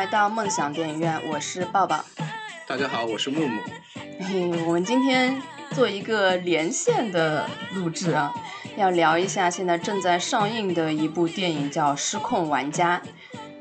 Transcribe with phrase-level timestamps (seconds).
[0.00, 2.02] 来到梦想电影院，我是抱抱。
[2.66, 3.60] 大家好，我是木木。
[4.18, 5.42] 嘿，我们今天
[5.72, 8.32] 做一个连线的录制啊，
[8.78, 13.02] 要聊一下现在正在上映的一部电影，叫《失控玩家》。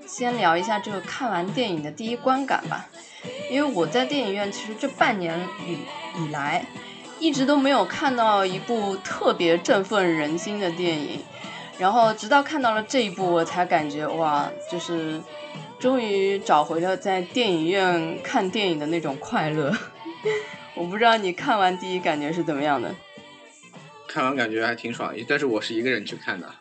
[0.07, 2.88] 先聊一下这个看完电影的第一观感吧，
[3.52, 5.80] 因为我在电影院其实这半年以
[6.23, 6.66] 以来，
[7.19, 11.21] 一直都没有看到一部特别振奋人心的电影，
[11.77, 15.21] 然后直到看到了这一部，我才感觉哇，就是
[15.79, 19.73] 终于找回了在电影院看电影的那种快乐。
[20.75, 22.93] 我不知道你看完第一感觉是怎么样的？
[24.07, 26.53] 看完感觉还挺爽，但是我是一个人去看的。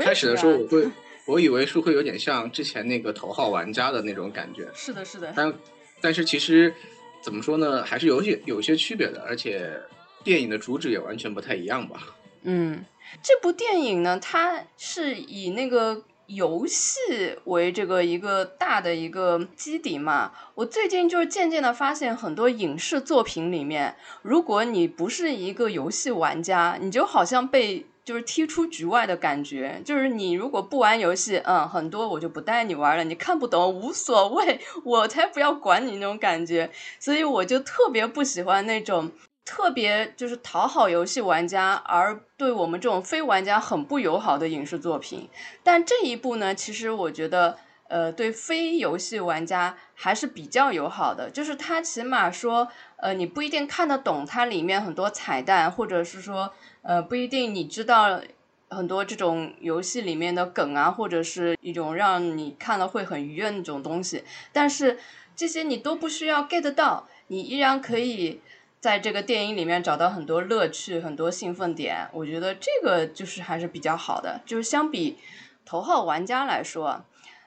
[0.00, 0.88] 开始的时候我会，
[1.26, 5.54] 我以为是会有点像之前那个头号玩家的那种感觉，是的，是的，但
[6.00, 6.74] 但是其实
[7.22, 9.80] 怎么说呢，还是有些有些区别的，而且
[10.22, 12.14] 电影的主旨也完全不太一样吧。
[12.42, 12.84] 嗯，
[13.22, 17.00] 这部电影呢，它是以那个游戏
[17.44, 20.32] 为这个一个大的一个基底嘛。
[20.54, 29.80] 我最近就是渐渐的发现，很多影视作品里面，如果你不是一个游戏玩家，你就好像被就是踢出局外的感觉。
[29.84, 36.70] 就是你如果不玩游戏，嗯，很多我就不带你玩了，你看不懂无所谓，我才不要管你那种感觉。
[36.98, 39.10] 所以我就特别不喜欢那种。
[39.46, 45.28] 特别就是讨好游戏玩家，而对我们这种非玩家很不友好的影视作品。
[45.62, 51.30] 但这一部呢，其实我觉得，呃，对非游戏玩家还是比较友好的。
[51.30, 56.52] 就是它起码说，呃，你不一定看得懂它里面很多彩蛋，或者是说，
[56.82, 58.20] 呃，不一定你知道
[58.68, 64.24] 很多这种游戏里面的梗啊，或者是一种让你看了会很愉悦那种东西。
[64.52, 64.98] 但是
[65.36, 68.40] 这些你都不需要 get 到，你依然可以。
[68.78, 74.40] 在这个电影里面找到很多乐趣，很多兴奋点，我觉得这个就是还是比较好的。
[74.46, 75.16] 就是相比
[75.64, 77.04] 头号玩家来说，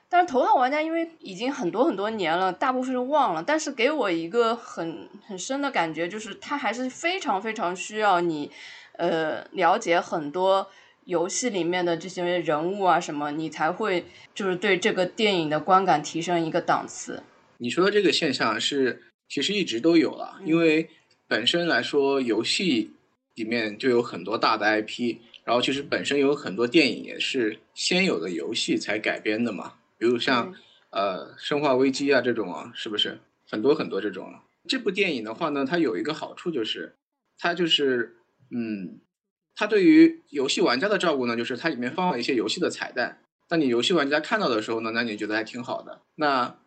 [0.09, 3.41] 但是头号玩家因为已经很多很多年了，大部分是忘了。
[3.41, 8.51] 但是给我一个很很深的感觉，就是它还是非常非常需要你，
[8.93, 10.67] 呃，了解很多
[11.05, 17.23] 游戏里面的这些人物啊什么，你才会就是对这个电影的观感提升一个档次。
[17.59, 20.89] 你说的这个现象是其实一直都有了，因为。
[21.29, 22.89] 本身来说，游戏
[23.35, 30.55] 里面就有很多大的 IP，然后其实本身有很多电影也是先有的游戏才改编的嘛，比如像
[30.89, 34.33] 呃《生化危机》啊这种啊，是不是很多很多这种？
[34.33, 36.95] 啊这部电影的话呢，它有一个好处就是，
[37.37, 38.15] 它就是
[38.49, 38.99] 嗯，
[39.55, 46.01] 它对于游戏玩家的照顾呢，就是它里面放了一些游戏的彩蛋，当你游戏玩家看到的时候呢，那你觉得还挺好的。
[46.15, 46.57] 那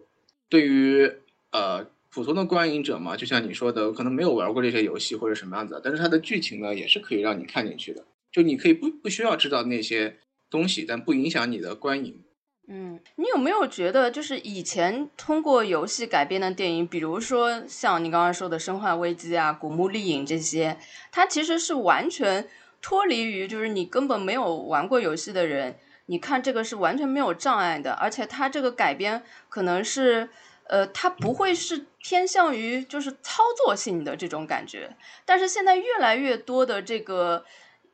[0.48, 1.12] 对于
[1.50, 1.90] 呃。
[2.12, 8.04] 普通的观影者嘛，就像你说的，可能没有玩过这些游戏或者什么样子，但是它的剧情呢，也是可以让你看进去的。
[8.30, 10.18] 就你可以不不需要知道那些
[10.50, 12.22] 东西，但不影响你的观影。
[12.68, 20.76] 嗯，你有没有觉得，就是以前通过游戏改编的电影，比如说像你刚刚说的《生化危机》啊、《古墓丽影》这些，
[21.10, 22.46] 它其实是完全
[22.82, 30.28] 脱离于，就是你根本没有玩过游戏的人，你看这个是完全没有障碍的，而且它这个改编可能是。
[30.72, 34.96] 呃，它不会是偏向于就是操作性的这种感觉，
[35.26, 37.44] 但是现在越来越多的这个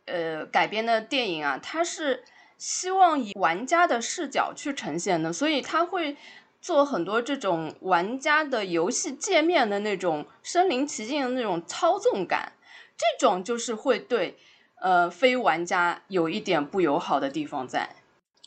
[0.06, 2.22] 呃改编的电影啊，它是
[2.56, 6.16] 希望以玩家的视角去呈现的，所以它会
[6.60, 12.52] 做很多这种玩家的游戏界面的那种身临其境的那种操纵感，
[12.96, 14.38] 这种就是会对
[14.80, 17.96] 呃非玩家有一点不友好的地方在。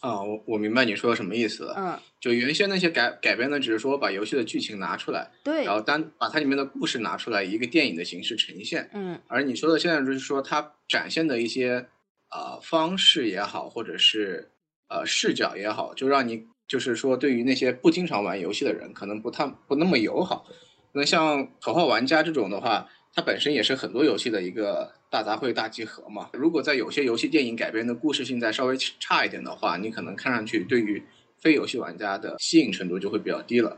[0.01, 1.73] 啊，我我明白你说的什么意思了。
[1.77, 8.89] 嗯，就原先那些改改编的，只是说把游戏的剧情拿出来，对，然后单把它里面的故事拿出来，以一个电影的形式呈现。
[8.93, 11.87] 嗯，而你说的现在就是说，它展现的一些
[12.29, 14.51] 呃方式也好，或者是
[14.89, 20.45] 呃视角也好，就让你就是说，对于那些不经常玩游戏的人，可能不太不那么友好。
[20.93, 22.89] 那像头号玩家这种的话。
[23.13, 26.29] 它本身也是很多游戏的一个大杂烩、大集合嘛。
[26.31, 31.03] 如果在有些游戏电影改编的故事性再稍微差一点的话，你可能看上去对于
[31.37, 33.77] 非游戏玩家的吸引程度就会比较低了。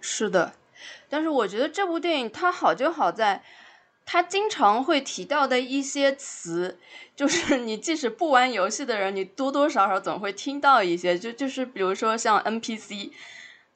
[0.00, 0.54] 是的，
[1.08, 3.44] 但是我觉得这部电影它好就好在，
[4.04, 6.76] 它经常会提到的一些词，
[7.14, 13.12] 就是你即使不玩游戏的人，你多多少少总会听到一些，就就是比如说像 NPC。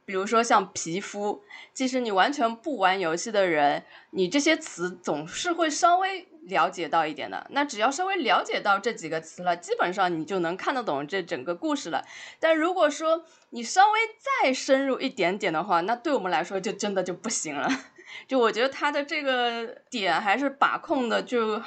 [0.05, 1.43] 比如说像皮肤，
[1.75, 3.82] 即使你完全不玩游戏的人，
[4.12, 7.47] 你这些词总是会稍微了解到一点的。
[7.51, 12.05] 那只要稍微了解到这几个词了，基本上你就能看得懂这整个故事了。
[12.41, 14.01] 但如果说你稍微
[14.43, 17.69] 再深入一点点的话，那对我们来说就真的就不行了。
[18.27, 21.61] 就我觉得他的这个点还是把控的就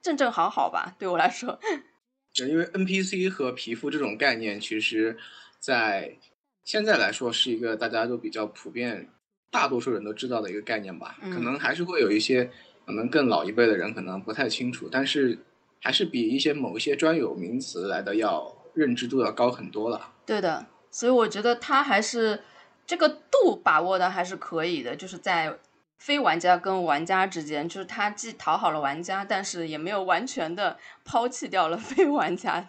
[0.00, 1.58] 正正好好吧，对我来说。
[2.48, 5.18] 因为 NPC 和皮肤这种概念，其实，
[5.58, 6.16] 在
[6.64, 9.10] 现在来说是一个大家都比较普遍，
[9.50, 11.18] 大多数人都知道的一个概念吧。
[11.20, 12.50] 嗯可能还是会有一些
[12.92, 15.38] 可能更老一辈的人可能不太清楚，但是
[15.80, 20.12] 还是比一些某一些专有名词来的要认知度要高很多了。
[20.26, 22.42] 对的，所以我觉得他还是
[22.86, 25.58] 这个度把握的还是可以的，就是在
[25.98, 32.68] 非玩家跟玩家之间，就是他既讨好了玩家，但是也没有完全的抛弃掉了非玩家。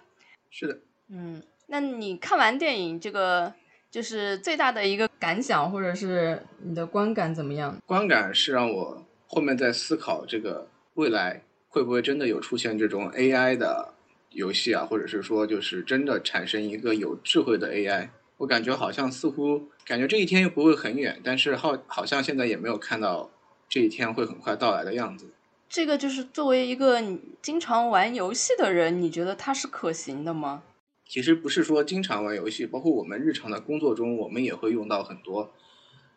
[0.49, 0.79] 是的，
[1.09, 3.53] 嗯，那你看完电影这个，
[3.91, 7.77] 就是最大的一个感想，或者是你的观感怎么样？
[7.85, 13.95] 观感是让我后面在思考这个未来会不会真的有出现这种 AI 的
[14.29, 18.09] 游戏啊，或者是说就是真的产生一个有智慧的 AI。
[18.37, 23.31] 我感觉好像似乎感觉这一天又不会很远，但是好好像现在也没有看到
[23.67, 25.31] 这一天会很快到来的样子。
[25.67, 27.01] 这个就是作为一个
[27.41, 30.61] 经常玩游戏的人，你觉得它是可行的吗？
[31.07, 35.51] 其实不是说经常玩游戏，包括我们日常的工作中，我们也会用到很多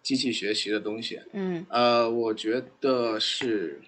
[0.06, 1.20] 机器学习的东西。
[1.32, 3.80] 嗯呃，我觉得是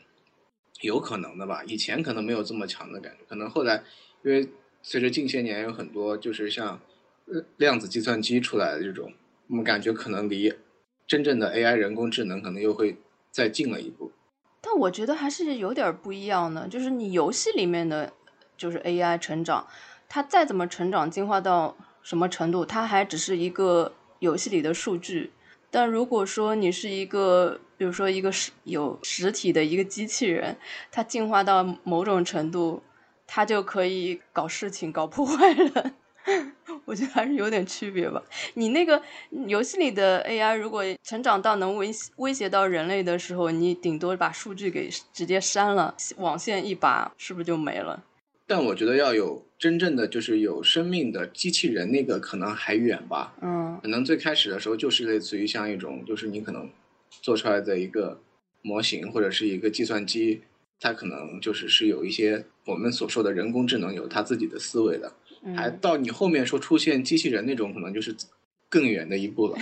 [0.80, 1.62] 有可能的吧。
[1.64, 3.84] 以前可能没有这么强的感觉，可能后来
[4.24, 4.48] 因为
[4.82, 6.80] 随着近些年有很多就是像
[7.26, 9.12] 呃量子计算机出来的这种，
[9.46, 10.52] 我们感觉可能离
[11.06, 12.96] 真正的 AI 人工智能可能又会
[13.30, 14.10] 再近了一步。
[14.60, 18.12] 但我觉得还是有点儿不一样的，就是你游戏里面的，
[18.56, 19.68] 就是 AI 成长，
[20.08, 25.30] 它再怎么成长进化到什么程度，它还只是一个游戏里的数据。
[25.70, 30.56] 但如果说你是一个，比如说一个实有实体的一个机器人，
[30.90, 32.82] 它进化到某种程度，
[33.26, 35.92] 它就可以搞事情、搞破坏了。
[36.84, 38.22] 我觉得还是有点区别吧。
[38.54, 39.00] 你那个
[39.46, 48.04] 游戏里的 AI 如果成长到能威威胁到人类的时候，你顶多把数据给直接删了，网线一拔，是不是就没了？
[48.46, 53.34] 但我觉得要有真正的就是有生命的机器人，那个可能还远吧。
[53.42, 56.70] 嗯可能最开始的时候就是类似于像一种，就是你可能
[57.22, 58.20] 做出来的一个
[58.62, 60.42] 模型或者是一个计算机，
[60.80, 65.12] 它可能就是是有一些我们所说的人工智能有它自己的思维的，
[65.56, 68.14] 还嗯，到你后面说出现机器人那种，可能就是
[68.68, 69.56] 更远的一步了。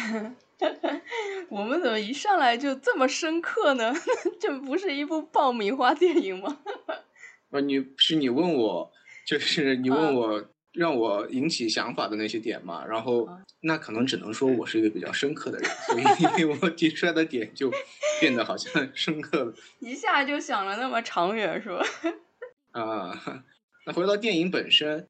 [1.48, 3.94] 我们怎么一上来就这么深刻呢？
[4.40, 6.58] 这不是一部爆米花电影吗？
[7.50, 8.90] 呃，你是你问我，
[9.26, 15.98] 就是你问嗯我让我引起想法的那些点嘛，然后嗯那可能只能说我是一个比较深刻的人，所
[16.38, 17.70] 以 我提出来的点就
[18.20, 19.54] 变得好像深刻了。
[19.80, 21.82] 一下就想了那么长远，是吧？
[22.72, 23.44] 啊，
[23.86, 25.08] 那回到电影本身，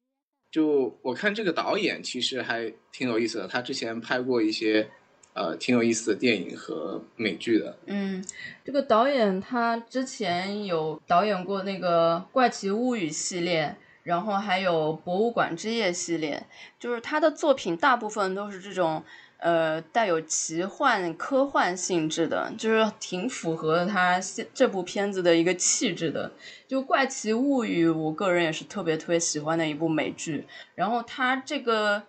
[0.49, 4.89] 就我看这个导演其实还挺有意思的，他之前拍过一些
[5.33, 7.77] 呃挺有意思的电影和美剧的。
[7.85, 8.25] 嗯，
[8.63, 13.75] 这个导演他之前有导演过那个《怪奇物语》系列，
[14.07, 16.41] 然后还有《博物馆之夜》系列，
[16.79, 19.03] 就是他的作品大部分都是这种
[19.39, 24.17] 呃带有奇幻科幻性质的，就是挺符合他
[24.53, 26.31] 这部片子的一个气质的。
[26.67, 32.03] 就《怪奇物语》，我个人也是特别特别喜欢的一部美剧，然后他这个。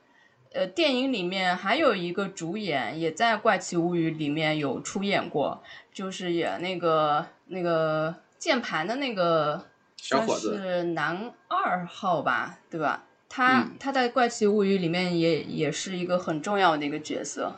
[0.54, 9.66] 呃，电影里面还有一个主演也在《怪奇物语》里面有出演过，就是演那个那个键盘的那个
[9.98, 13.04] 小伙子是男二号吧，对吧？
[13.28, 17.56] 他、嗯他在《怪奇物语》里面也也是一个很重要的一个角色，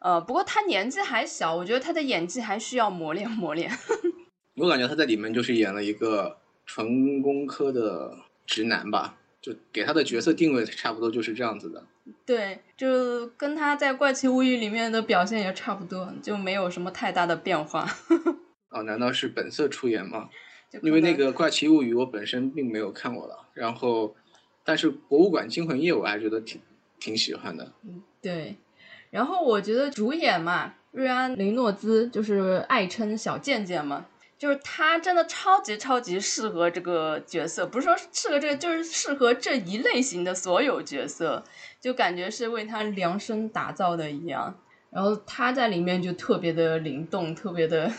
[0.00, 3.70] 呃，不过他年纪还小，我觉得他的演技还需要磨练磨练。
[4.56, 8.12] 我感觉他在里面就是演了一个纯工科的
[8.44, 11.82] 直男吧，就给他的角色定位差不多就是这样子的。
[12.26, 17.88] 对，就跟他在《怪奇物语》里面的表现也差不多，就没有什么太大的变化。
[18.70, 20.28] 哦，难道是本色出演吗？
[20.82, 24.14] 因为那个《怪奇物语》我本身并没有看过了，然后，
[24.64, 26.60] 但是《博物馆惊魂夜》我还觉得挺
[27.00, 27.72] 挺喜欢的。
[27.84, 28.56] 嗯对，
[29.10, 34.06] 然后我觉得主演嘛，瑞安·雷诺兹就是爱称小贱贱嘛，
[34.36, 41.44] 就是他真的超级超级适合这个角色，不是说适合这个，就是适合这一类型的所有角色，
[41.80, 44.58] 就感觉是为他量身打造的一样。
[44.90, 47.92] 然后他在里面就特别的灵动，特别的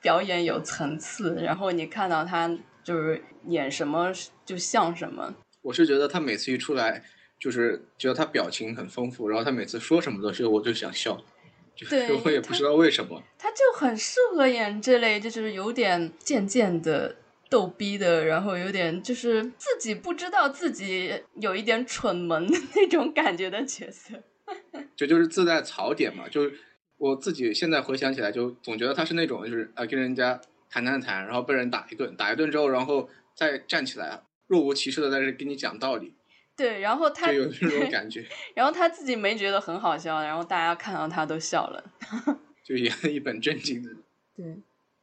[0.00, 2.50] 表演有层次，然后你看到他
[2.82, 4.12] 就是演什么
[4.44, 5.34] 就像什么。
[5.62, 7.02] 我是觉得他每次一出来，
[7.38, 11.22] 就是觉得他表情很丰富，然后他每次说什么的时候，我就想笑，
[11.76, 13.22] 就是对我也不知道为什么。
[13.38, 17.16] 他就很适合演这类，就是有点贱贱的、
[17.50, 24.14] 逗逼的，然后有点就是自己不知道自己有一点蠢萌的那种感觉的角色。
[24.96, 26.58] 这就是自带槽点嘛，就是
[27.00, 30.38] 我自己现在回想起来，就总觉得他是那种就是啊跟人家
[30.68, 36.12] 谈谈谈，然后被人打一顿，打一顿之后，然后再站起来，若无其事的在这跟你讲道理。
[36.54, 41.90] 对，然后他就有这种感觉， 然后他自己没觉得很好笑，然后大家看到他都笑了。
[42.62, 43.88] 就演了一本正经的。
[44.36, 44.58] 对，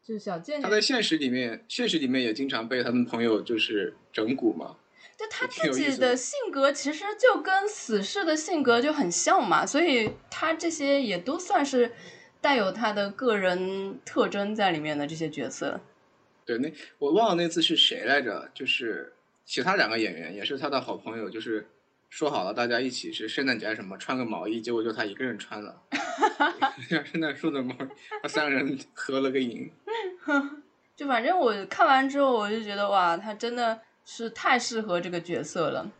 [0.06, 0.64] 就是小贱女。
[0.64, 4.76] 他在现实里面，现实里面也经常被他们朋友就是整蛊嘛。
[5.18, 11.92] 就他自己的的性格其实就跟死侍的性格就很像嘛，所以他这些也都算是
[12.40, 15.82] 带有他的个人特征在里面的这些角色。
[16.46, 21.68] 对，那我忘了那次是谁来着，就是其他两个演员也是他的好朋友，就是
[22.10, 25.82] 说好了大家一起是圣诞节什么穿个毛衣，结果就他一个人穿了，
[27.12, 27.88] 圣诞树的毛衣，
[28.22, 29.72] 他三个人合了个影。
[30.96, 35.92] 就反正我看完之后，我就觉得哇，他真的是太适合这个角色了。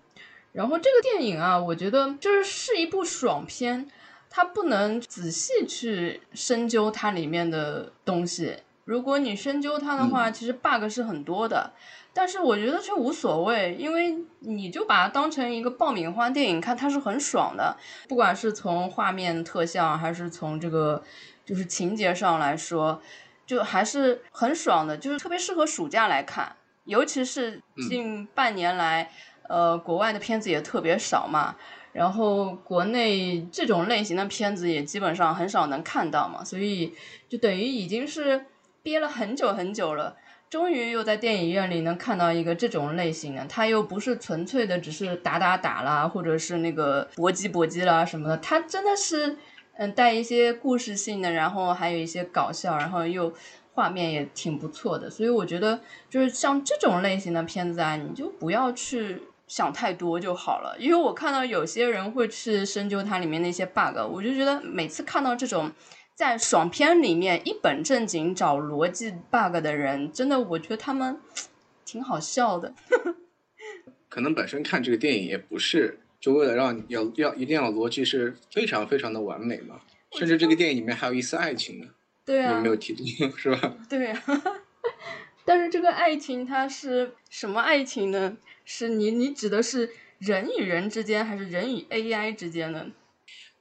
[0.54, 3.88] 然后这个电影啊，我觉得就是是一部爽片，
[4.30, 8.60] 它不能仔细去深究它里面的东西。
[8.86, 11.74] 如果你深究它的话，其实 bug 是很多的。
[12.14, 17.78] 但是我觉得却无所谓，因为你就把它当成一个爆米花电影看，它是很爽的。
[18.08, 21.04] 不管是从画面特效，还是从这个
[21.46, 23.00] 就是情节上来说，
[23.46, 26.56] 就还是很爽的，就是特别适合暑假来看。
[26.88, 29.12] 尤其是近半年来，
[29.48, 31.56] 呃，国外的片子也特别少嘛，
[31.94, 36.96] 然后国内这种类型的片子也基本上很少能看到嘛，所以
[37.30, 38.46] 就等于已经是
[38.82, 40.16] 憋了很久很久了。
[40.50, 49.38] 终于又在电影院里能看到一个这种类型的，它又不是纯粹的只是打打打啦，或者是那个搏击搏击啦什么的，它真的是
[49.76, 53.34] 嗯带一些故事性的，然后还有一些搞笑，然后又
[53.78, 55.80] 画面也挺不错的，所以我觉得
[56.10, 65.72] 就是像这种类型的片子啊，你就不要去想太多就好了，因为我看到有些人会去深究它里面的一些 bug，我就觉得每次看到这种。
[66.16, 71.22] 在爽片里面一本正经找逻辑 bug 的人，真的，我觉得他们
[71.86, 72.74] 挺好笑的。
[74.10, 79.80] 可能本身看这个电影也不是就为了让你要要一定要逻辑是非常非常的完美嘛，
[80.18, 81.86] 甚至这个电影里面还有一丝爱情呢，
[82.28, 83.76] 对啊没，有提到 是吧？
[83.90, 84.24] 对啊。
[85.46, 88.38] 但是这个爱情它是什么爱情呢？
[88.66, 92.88] 是你你指的是人与人之间，还是人与 AI 之间呢？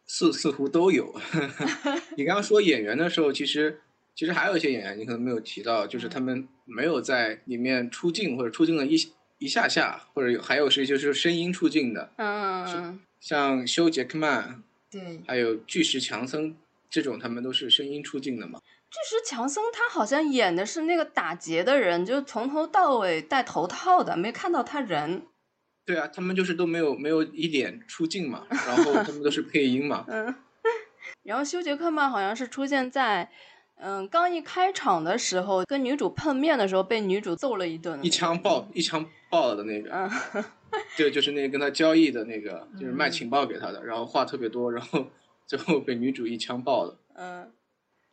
[0.05, 1.15] 似似乎都有。
[2.17, 3.81] 你刚刚说演员的时候，其实
[4.17, 8.97] 其实还有一些演员你可能没有提到，就是他们没有在里面出镜或者出镜了一
[9.39, 15.21] 一下下，或者有还有是就是声音出镜的，嗯，像休·杰克曼对。
[15.27, 16.57] 还有巨石强森
[16.91, 18.61] 这种，他们都是声音出镜的嘛。
[18.89, 25.27] 这时强森他好像演的是那个打劫的人，就从头到尾戴头套的，没看到他人。
[25.85, 30.05] 对啊，他们就是都没有没有一点出镜嘛，然后他们都是配音嘛。
[30.11, 30.35] 嗯，
[31.23, 33.31] 然后休杰克曼好像是出现在，
[33.77, 40.11] 嗯，刚一开场的时候跟女主碰面的时候，被女主揍了一顿，一枪爆一枪爆了的那个，嗯，
[40.97, 45.07] 对，就是那个跟他交易的那个，就是卖情报给他的，然后话特别多，然后
[45.47, 46.99] 最后被女主一枪爆了。
[47.15, 47.53] 嗯，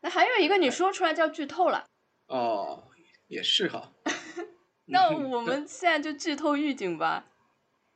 [0.01, 1.85] 那还有一个你说出来叫剧透了，
[2.27, 2.83] 哦，
[3.27, 3.91] 也是哈，
[4.85, 7.25] 那我们现在就剧透预警吧。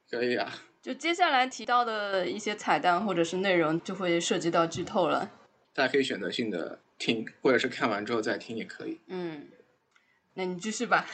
[0.10, 0.64] 可以啊。
[0.82, 5.30] 就接下来提到的一些彩蛋或者是内容，就会涉及到剧透了。
[5.74, 9.02] 大家可以选择性的听，或者是看完之后再听也可以。
[9.08, 9.50] 嗯，
[10.36, 11.06] 那你继续吧。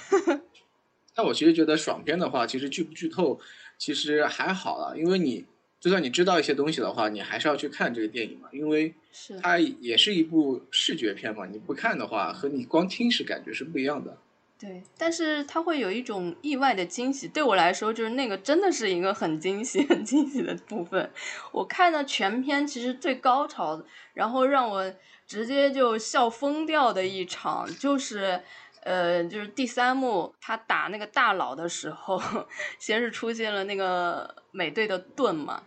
[1.18, 3.40] 那我其实觉得爽片的话，其实剧不剧透
[3.80, 5.46] 其实还好了，因为你
[5.84, 11.46] 就算你知道一些东西的话，你还是要去看这个电影嘛，因为是，它也是一部视觉片嘛。
[11.46, 14.18] 你不看的话，和你光听是感觉是不一样的。
[14.58, 17.28] 对，但是它会有一种意外的惊喜。
[17.28, 21.12] 对我来说，就是那个真的是一个很惊喜、很惊喜的部分。
[21.52, 24.90] 我看的全片其实最高潮，然后让我
[25.28, 28.42] 直接就笑疯掉的一场，就是
[28.84, 32.22] 呃，就是第三幕他打那个大佬的时候，
[32.80, 35.62] 先是出现了那个美队的盾嘛，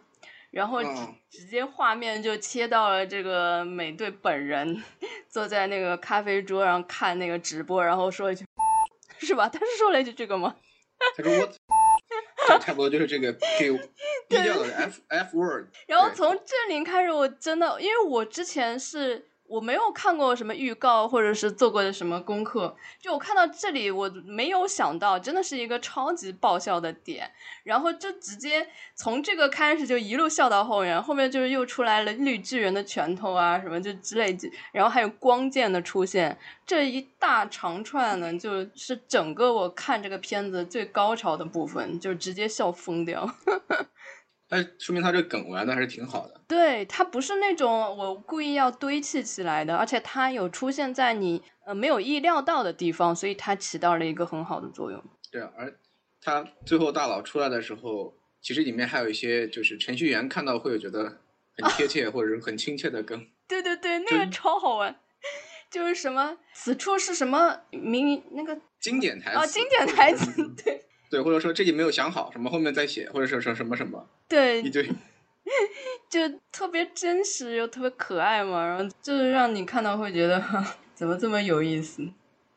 [0.56, 0.82] 然后
[1.28, 4.82] 直接画面就切到了这个美队本人
[5.28, 8.46] 坐在那个咖啡桌上看那个直播，然后说一句。
[9.20, 9.46] 是吧？
[9.50, 10.56] 他是说了一句这个吗？
[11.14, 11.46] 他说我，
[12.48, 13.70] 这差不多就是这个给
[14.30, 15.66] 低调的 F F word。
[15.86, 27.30] 然后从这里开始，我真的，因为我之前是我没有看过什么预告，或者是做过的什么功课，就我看到这里，我没有想到，真的是一个超级爆笑的点，
[27.62, 36.36] 然后就直接从这个开始就一路笑到后面，后面就是又出来了绿巨人的拳头啊什么就之类的，然后还有光剑的出现，
[36.66, 43.28] 这一大长串呢，就是整个我看这个片子最高潮的部分，就直接笑疯掉。
[44.48, 46.40] 那说明他这梗玩的还是挺好的。
[46.46, 55.02] 对，他不是那种我故意要堆砌起来的，而且他有出现在你呃没有意料到的地方，所以它起到了一个很好的作用。
[55.32, 55.76] 对啊，而
[56.20, 61.20] 他最后大佬出来的时候，其实里面还有一些就是程序员看到会有觉得
[61.56, 63.26] 很贴切 或者是很亲切的梗。
[63.48, 64.96] 对对对，那个超好玩，
[65.70, 70.32] 就是什么此处是什么名那个经典台词啊，经典台词，
[70.64, 74.92] 对对，或者说这里没有想好什么，后面再写，或者是说什么什么对一对，堆。
[76.10, 76.20] 就
[76.50, 82.08] 特别真实又特别可爱嘛，然后就是让你看到会觉得哈怎么这么有意思。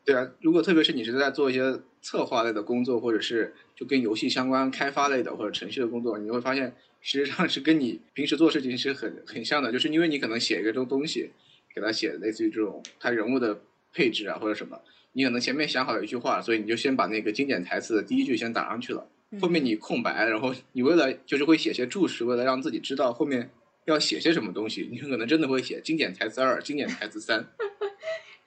[0.04, 11.30] 对啊，如果特别是你是在做一些策划类的工作，或者是就跟游戏相关、开发类的或者程序的工作，你会发现实际上是跟你平时做事情是很很像的，就是因为你可能写一个这种东西，
[11.72, 13.60] 给他写类似于这种他人物的
[13.92, 14.80] 配置啊或者什么，
[15.12, 19.06] 你可能前面想好一句话，所以你就先把那个经典台词的第一句先打上去了，
[19.40, 23.50] 后面你空白，然后你为了就是会写些注释，为了让自己知道后面
[23.86, 27.46] 要写些什么东西，你可能真的会写经典台词二、经典台词三。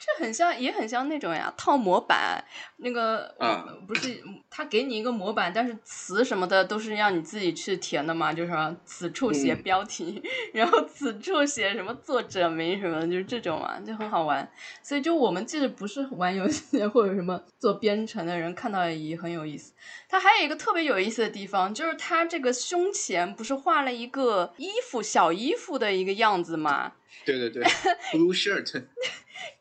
[0.05, 2.43] 这很像，也很像那种呀，套模板。
[2.77, 10.21] 那个啊不是他给你一个模板，但是词什么的都是让你自己去填的嘛，就是说此处写嗯标题，
[10.53, 14.51] 然后此处写什么作者名什么的，就是这种嘛，就很好玩。
[14.81, 19.71] 所以就我们即使不是玩游戏 或者什么做编程的人，看到也很有意思。
[20.09, 26.91] 它还有一个特别有意思的地方，就是它这个胸前不是画了一个衣服小衣服的一个样子嘛？
[27.25, 27.63] 对对对，
[28.11, 28.83] blue shirt。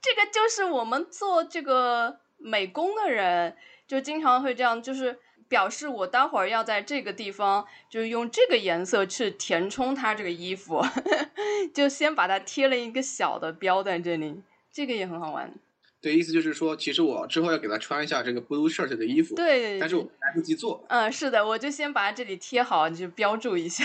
[0.01, 10.85] 这个就是我们做这个美工的人，就经常会这样，就是表示我待会儿要在这个地方，就是用这个颜色去填充它这个衣服，
[11.75, 15.53] 就先把它贴了一个小的标在这里，这个也很好玩。
[16.01, 20.85] 对，意思就是说，其实我之后要给他穿一下这个 blue shirt 的衣服，对，但是我来不及做。
[20.89, 23.85] 嗯，是的，我就先把它这里贴好，就标注一下。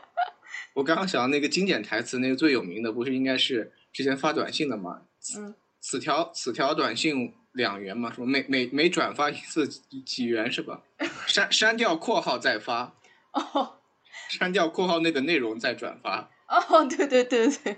[0.72, 5.02] 我刚刚想到那个经典台词，那个最有名的不是应该是之前发短信的吗？
[5.38, 10.82] 嗯，此条此条短信两元嘛，什么每每每转发一次几几元是吧？
[11.26, 12.94] 删删掉括号再发，
[13.32, 13.78] 哦
[14.28, 16.30] 删掉括号内的内容再转发。
[16.48, 17.76] 哦，对对对对。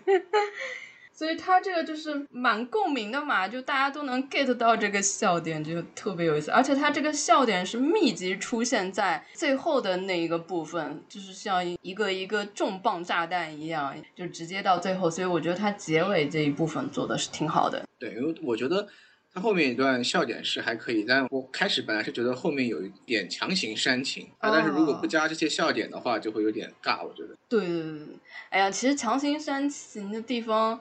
[1.14, 6.50] 所以他这个就是蛮共鸣的嘛，就大家都能 get 到这个笑点，就特别有意思。
[6.50, 15.08] 而且他这个笑点是密集出现在最后的那一个部分，就是像一个一个重磅炸弹一样，就直接到最后。
[15.08, 17.86] 所以我觉得他结尾这一部分做的是挺好的。
[17.98, 18.88] 对，因为我觉得
[19.32, 27.36] 他后面一段笑点是还可以，但我开始本来是觉得后面有一点强行煽情啊，但是如果不加这些笑点的话，就会有点尬，我觉得。
[27.48, 28.06] 对对对对，
[28.50, 30.80] 哎呀，其实强行煽情的地方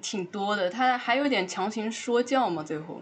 [0.00, 3.00] 挺多的，他还有点强行说教嘛，最后。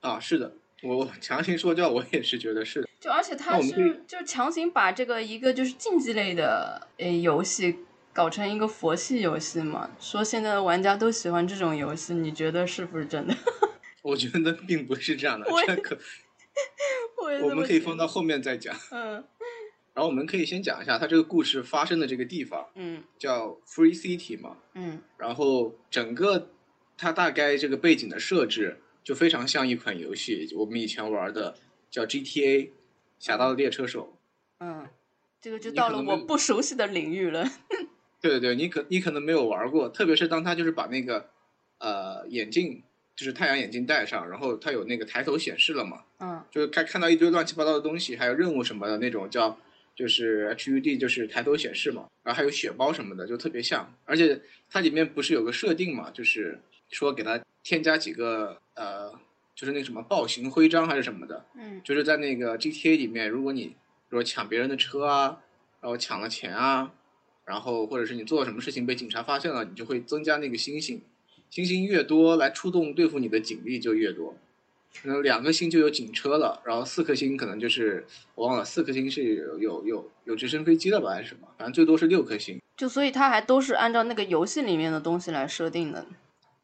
[0.00, 2.88] 啊，是的，我强行说教，我也是觉得是的。
[3.00, 7.78] 就而且那它我们可以是就强行把这个一个就是竞技类的诶游戏
[8.12, 13.34] 搞成一个佛系游戏嘛，说现在的玩家都喜欢这种游戏，你觉得是不是真的？
[14.02, 15.98] 我觉得并不是这样的，这可
[17.16, 18.74] 我我们可以放到后面再讲。
[18.90, 19.24] 嗯
[19.94, 24.56] 然后我们可以先讲一下它这个故事发生的这个地方，嗯叫 Free City 嘛。
[24.74, 26.50] 嗯然后整个
[26.98, 31.54] 它大概这个背景的设置就非常像一款游戏，我们以前玩的
[31.90, 32.66] 叫 GTA
[33.18, 34.12] 《侠盗猎车手》。
[34.58, 34.88] 嗯，
[35.40, 37.44] 这个就到了我不熟悉的领域了。
[38.20, 41.28] 对对对，你可你可能没有玩过，特别是当他就是把那个
[41.78, 42.82] 呃眼镜，
[43.14, 49.58] 就是太阳眼镜戴上，然后它有那个抬头显示了嘛，嗯就是看看到一堆乱七八糟的东西，还有任务什么的那种叫
[49.94, 53.94] 就是 HUD，就是抬头显示嘛，然后还有血包什么的，就特别像。
[54.04, 59.12] 而且它里面不是有个设定嘛，就是说给它添加几个呃，
[59.54, 63.74] 就是那什么暴行徽章还是什么的，嗯就是在那个 GTA 里面，如果你比
[64.10, 65.40] 如说抢别人的车啊，
[65.80, 66.92] 然后抢了钱啊，
[67.44, 71.02] 然后或者是你做了什么事情被警察发现了，你就会增加那个星星，
[71.50, 74.36] 星星越多，来出动对付你的警力就越多。
[75.02, 81.48] 可能两颗星就有警车了，然后四颗星可能就是我忘了，四颗星是有有有有直升飞机了吧还是什么？
[81.58, 82.58] 反正最多是六颗星。
[82.76, 86.06] 就所以它还都是按照那个游戏里面的东西来设定的。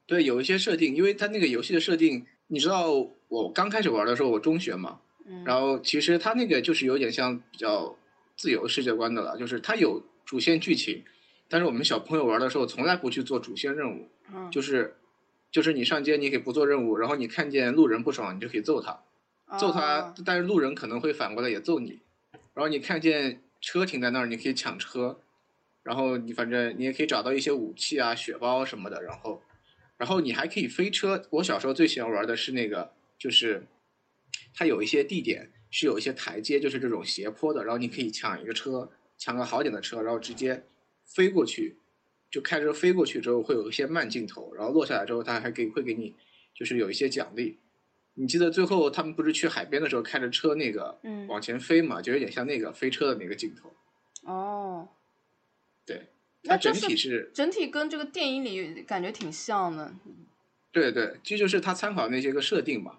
[0.07, 2.91] 对，有一些设定，因为它那个游戏的设定，你知道
[3.29, 7.97] 我刚开始玩的时候，我中学嘛，嗯然后其实它那个就是有点像比较
[8.37, 11.05] 自由世界观的了，就是它有主线剧情，
[11.49, 14.97] 但是我们小朋友玩的时候从来不去做主线任务，嗯就是
[15.51, 19.03] 就是你上街你可以不做任务，然后你看见路人不爽你就可以揍他，
[19.59, 22.01] 揍他哦，但是路人可能会反过来也揍你，
[22.55, 25.21] 然后你看见车停在那儿你可以抢车，
[25.83, 29.43] 然后你反正你也可以找到一些武器啊、血包什么的，然后
[29.97, 31.27] 然后你还可以飞车。
[31.31, 33.67] 我小时候最喜欢玩的是那个，就是
[34.55, 40.65] 它有一些地点是有一些台阶，就是这种斜坡的，然后你可以抢一个车，抢个好点的车，然后直接
[41.05, 41.77] 飞过去，
[42.31, 46.15] 就开车飞过去之后会有一些慢镜头，然后落下来之后他还给会给你
[46.55, 47.59] 就是有一些奖励。
[48.15, 53.73] 你记得最后他们不是去海边的时候开着车那个嗯往前飞嘛，就有点像那个飞车的那个镜头。
[54.25, 54.89] 哦，
[55.87, 56.09] 对，
[56.45, 59.95] 它整就是体是整体跟这个电影里感觉挺像的。
[60.71, 62.99] 对对，这就是他参考那些个设定嘛，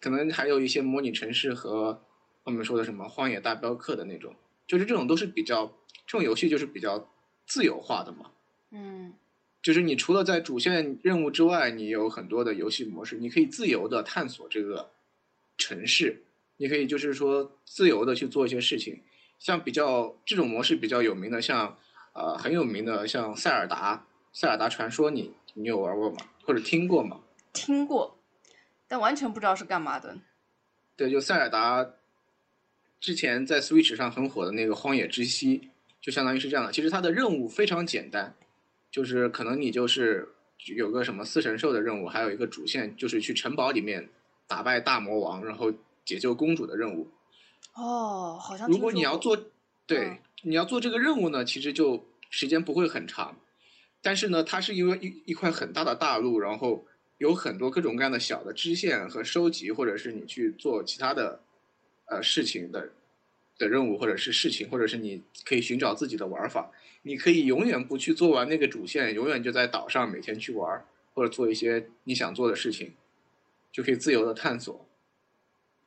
[0.00, 2.02] 可能还有一些模拟城市和
[2.44, 4.34] 我们说的什么《荒野大镖客》的那种，
[4.66, 5.66] 就是这种都是比较
[6.06, 7.12] 这种游戏就是比较
[7.46, 8.30] 自由化的嘛，
[8.72, 9.14] 嗯
[9.62, 14.90] 就是你除了在主线任务之外，你有很多的游戏模式，你可以自由的探索这个
[15.56, 16.24] 城市，
[16.56, 19.00] 你可以就是说自由的去做一些事情，
[19.38, 21.78] 像比较这种模式比较有名的，像
[22.12, 26.16] 呃很有名的像塞尔达，塞尔达传说你你有玩过吗？
[26.42, 27.20] 或者听过吗？
[27.52, 28.18] 听过，
[28.88, 30.18] 但完全不知道是干嘛的。
[30.96, 31.88] 对，就塞尔达
[32.98, 35.58] 之前在 Switch 上很火的那个《荒野之息》，
[36.00, 36.72] 就相当于是这样的。
[36.72, 38.34] 其实它的任务非常简单，
[38.92, 40.28] 就是可能你就是
[40.76, 44.08] 有个什么四神兽的任务，还有一个主线就是去城堡里面
[44.46, 45.72] 打败大魔王，然后
[46.04, 47.10] 解救公主的任务。
[47.74, 49.36] 哦，好像如果你要做，
[49.86, 53.38] 对，嗯你要做这个任务呢，其实就时间不会很长，
[54.02, 56.84] 但是呢，它是因为一一块很大的大陆，然后
[57.18, 61.40] 有很多各种各样的小的支线和收集，或者是你去做其他的
[62.06, 62.90] 呃事情的
[63.56, 66.70] 的任务，或者是事情，或者是你可以寻找自己的玩法，
[67.02, 70.84] 你可以永远不去做完那个主线，永远就在岛上每天去玩，
[71.14, 72.94] 或者做一些你想做的事情，
[73.72, 74.86] 就可以自由的探索。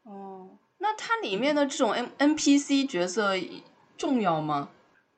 [0.04, 3.34] 哦，那它里面的这种 N NPC 角色
[3.98, 4.70] 重要吗？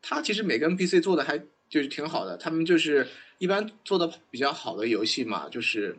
[0.01, 3.07] 它其实每个 NPC 做的还就是挺好的，他们就是
[3.39, 5.97] 一般做的比较好的游戏嘛，就是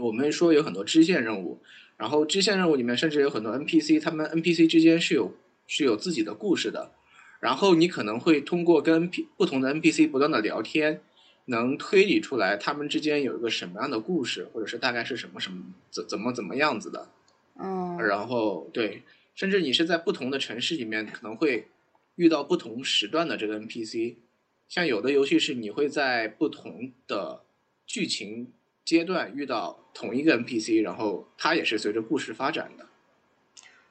[0.00, 1.58] 我们说有很多支线任务，
[1.96, 5.34] 然后支线任务里面甚至有很多 NPC，他们 NPC 之间是有
[5.66, 6.92] 是有自己的故事的，
[7.40, 11.00] 然后你可能会通过跟不同的 NPC 不断的聊天，
[11.46, 17.08] 能推理出来他们之间有一个什么样的故事，或者是大概是什么什么怎怎么怎么样子的，
[17.58, 19.02] 嗯，然后对，
[19.34, 21.68] 甚至你是在不同的城市里面可能会
[22.16, 24.16] 遇到不同时段的这个 NPC，
[24.68, 27.40] 像有的游戏是你会在不同的
[27.86, 28.52] 剧情
[28.84, 32.86] 阶段遇到同一个 NPC，然后它也是随着故事发展的。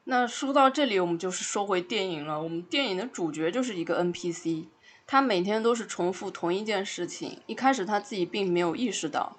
[0.10, 2.42] 那说到这里，我们就是说回电影了。
[2.42, 4.66] 我们电影的主角就是一个 NPC，
[5.06, 7.40] 他每天都是重复同一件事情。
[7.46, 9.38] 一开始他自己并没有意识到，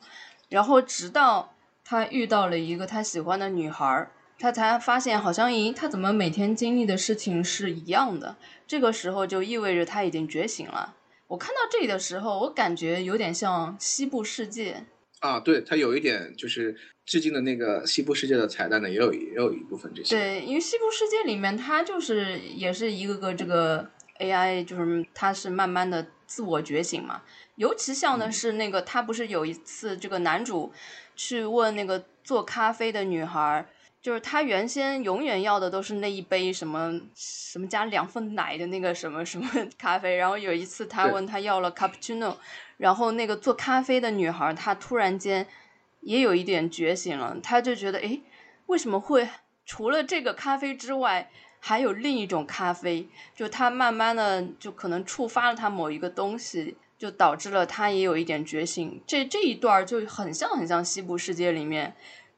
[0.48, 8.36] 然后直到他遇到了一个他喜欢的女孩，他才发现好像咦，他怎么每天经历的事情是一样的？
[8.68, 10.94] 这个时候就意味着他已经觉醒了。
[11.26, 14.84] 我看到这里的时候，我感觉有点像西部世界。
[15.18, 16.76] 啊，对，他有一点就是
[17.10, 20.14] 致敬的那个西部世界的彩蛋呢，也有也有一部分这些。
[20.14, 27.22] 对，因为西部世界里面，它就是也是一个个这个 AI，就是它是慢慢的自我觉醒嘛。
[27.56, 30.72] 尤其像的是那个，他不是有一次这个男主
[31.16, 33.66] 去问那个做咖啡的女孩，
[34.00, 42.36] 就是他原先永远要的都是那一杯什么什么加两份奶的那个什么什么 咖啡，然后有一次他问他要了 cappuccino，
[42.76, 45.44] 然后那个做咖啡的女孩她突然间
[46.00, 48.22] 也有一点觉醒了，他就觉得诶，
[48.66, 49.28] 为什么会
[49.64, 53.08] 除了这个咖啡之外，还有另一种咖啡？
[53.34, 59.00] 就他慢慢的就可能触发了他某一个东西，就导致了他也有一点觉醒。
[59.06, 61.94] 这这一段就很像很像西部世界里面，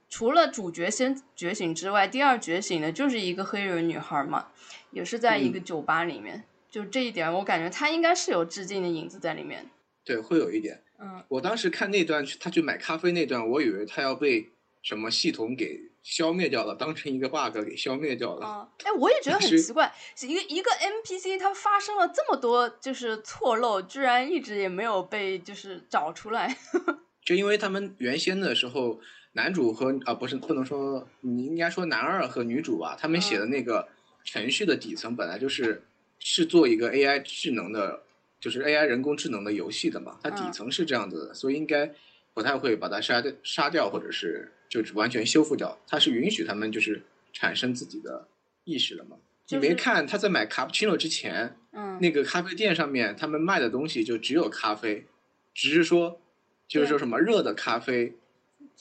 [0.09, 4.48] 除了主角先觉醒之外，第二觉醒的就是一个黑人女孩嘛，
[4.90, 6.44] 也是在一个酒吧里面。
[6.68, 9.70] 就这一点，我感觉他应该是有致敬的影子在里面。
[10.05, 10.83] 对，会有一点。
[11.01, 14.49] 嗯，我当时看那段，他去买咖啡那段，我以为他要被
[14.83, 18.47] 什么系统给消灭掉了，当成一个 bug 给消灭掉了。
[18.47, 26.57] 啊，哎，我也觉得很奇怪，一个一个 NPC，它发生了这么多就是错漏，居然一直也没有被就是找出来。
[27.25, 29.01] 就因为他们原先的时候，
[29.33, 33.88] 男主和啊不是不能说，你应该说男二和女主吧，他们写的那个
[34.25, 35.83] 程序的底层本来就是
[36.19, 38.03] 是做一个 AI 智能的，
[38.42, 40.52] 就是 AI 人工智能的游戏的嘛，它底嗯。
[40.52, 41.94] 层是这样子的，所以应该
[42.35, 47.00] 不太会把它杀掉杀掉，或者是就是完全修复掉，它是允许他们就是
[47.33, 48.26] 产生自己的
[48.64, 49.16] 意识了嘛。
[49.46, 55.07] 就是你没看他在买卡布奇诺之前，嗯，那个咖啡店上面他们卖的东西就只有咖啡，
[55.55, 56.20] 只是说
[56.66, 58.16] 就是说什么热的咖啡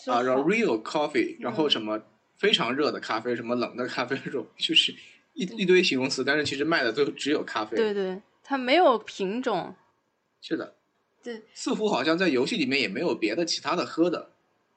[0.08, 2.02] 啊，然后 real coffee，然后嗯什么
[2.38, 4.92] 非常热的咖啡，什么冷的咖啡这种，就是
[5.34, 7.76] 一一堆形容词，但是其实卖的都只有咖啡。
[7.76, 8.22] 对对，
[8.52, 9.74] 它没有品种。
[10.42, 10.76] 是的，
[11.24, 14.32] 对，似乎好像在游戏里面也没有别的其他的喝的，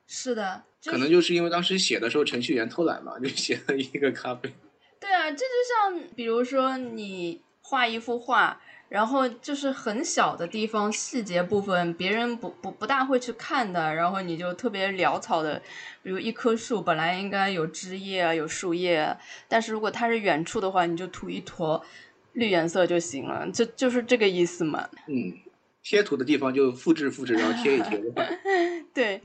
[0.07, 4.55] 是的，就可能就是因为当时写的时候程序员偷懒嘛，就写了一个咖啡。
[5.01, 15.61] 对啊，这就像比如说你画一幅画，然后就是很小的地方细节部分，别人不不不大会去看的，然后你就特别潦草的，
[16.05, 19.17] 比如一棵树本来应该有枝叶啊，有树叶，
[19.49, 21.85] 但是如果它是远处的话，你就涂一坨
[22.35, 24.89] 绿颜色就行了，就就是这个意思嘛。
[25.09, 25.33] 嗯，
[25.83, 28.01] 贴图的地方就复制复制，然后贴一贴，
[28.95, 29.21] 对，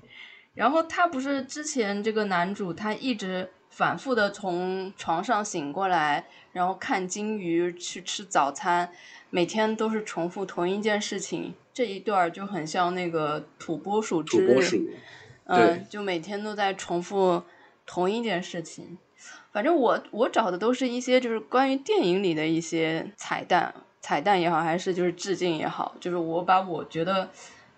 [0.53, 8.91] 然后他不是之前这个男主，他一直反复的从床上醒过来，然后看金鱼，去吃早餐，
[9.29, 11.53] 每天都是重复同一件事情。
[11.73, 14.89] 这一段就很像那个土拨鼠之日，土拨鼠，
[15.45, 17.41] 嗯对，就每天都在重复
[17.85, 18.97] 同一件事情。
[19.51, 27.29] 反正我我找的都是一些就是关于电影里的一些彩蛋，彩蛋也好，还是就是致敬也好，就是我把我觉得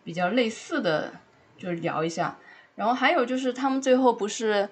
[0.04, 1.14] 比较类似的，
[1.58, 2.38] 就是聊一下。
[2.76, 4.68] 然后还有就是他们最后不是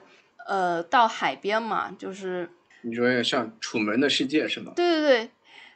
[0.48, 2.50] 呃到海边嘛，就是
[2.82, 4.72] 你说像《楚门的世界》是吗？
[4.76, 5.30] 对对对，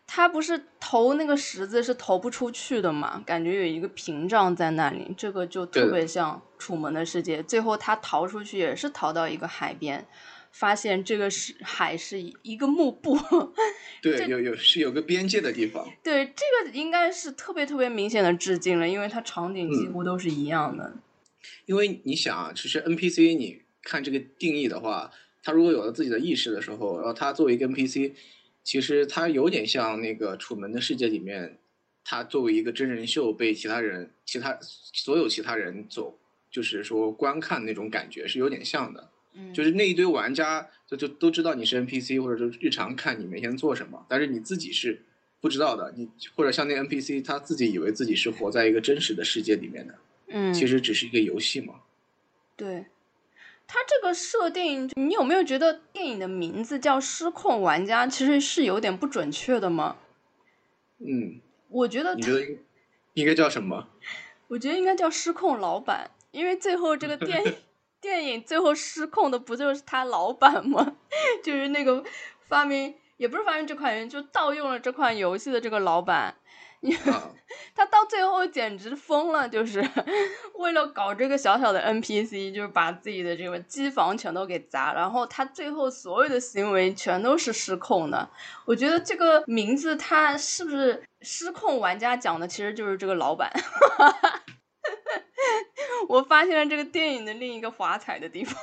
[0.07, 7.41] 他不是投那个石子是投不出去的嘛，感觉有一个屏障在那里，这个就特别像《楚门的世界》。
[7.45, 10.05] 最后他逃出去也是逃到一个海边，
[10.53, 13.17] 发现这个是海是一个幕布。
[14.01, 15.85] 对，有有是有个边界的地方。
[16.03, 20.93] 对，这个应该是特别特别明显的致敬了，因为它场景几嗯乎都是一样的。
[21.65, 25.11] 因为你想啊，其实 NPC 你看这个定义的话，
[25.41, 28.13] 它如果有了自己的意识的时候，然后它作为一个 NPC，
[28.63, 31.57] 其实它有点像那个《楚门的世界》里面，
[32.05, 36.19] 他作为一个真人秀被其他人、其他所有其他人走，
[36.51, 39.09] 就是说观看那种感觉是有点像的。
[39.33, 45.01] 嗯，就是那一堆玩家就就都知道你是 NPC，或者说日常看你每天做什么，但是你自己是
[45.41, 45.93] 不知道的。
[45.95, 49.95] 你或者像那 NPC，他自己以为自己是活在一个真实的世界里面的，
[50.27, 51.75] 嗯，其实只是一个游戏嘛。
[52.55, 52.85] 对，
[53.67, 59.97] 他这个设定，你有没有觉得电影的名字叫《失控玩家》其实是有点不准确的吗？
[60.99, 62.59] 嗯，我觉得，你觉得应
[63.15, 63.89] 应该叫什么？
[64.49, 67.53] 我觉得应该叫《失控老板》，因为最后这个电影
[68.03, 70.97] 电影最后失控的不就是他老板吗？
[71.41, 72.03] 就是那个
[72.41, 76.35] 发明，也不是发明这款游戏，就盗用了这款游戏的这个老板。
[77.09, 77.31] 啊，
[77.73, 79.81] 他到最后简直疯了，就是
[80.59, 88.29] 为了搞这个小小的 NPC，就是把自己的这个机房全都给砸，然后他最后所有的行为全都是失控的。
[88.65, 93.49] 我觉得这个名字他是不是失控玩家讲的，其实就是这个老板。
[96.09, 98.55] 我发现了这个电影的另一个华彩的地方。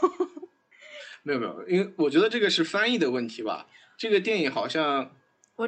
[1.22, 3.66] 没有没有，因为我觉得这个是翻译的问题吧。
[3.98, 5.14] 这个电影好像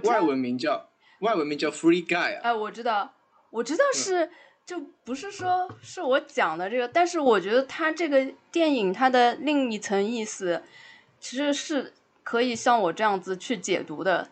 [0.04, 0.88] 外文名叫
[1.20, 2.40] 外文名叫 Free Guy 啊。
[2.42, 3.14] 哎，我知道，
[3.50, 4.30] 我知道是，
[4.64, 10.62] 就不是说是我讲的这个，但是我觉得它这个电影它的另一层意思，
[11.20, 14.30] 其实是可以像我这样子去解读的，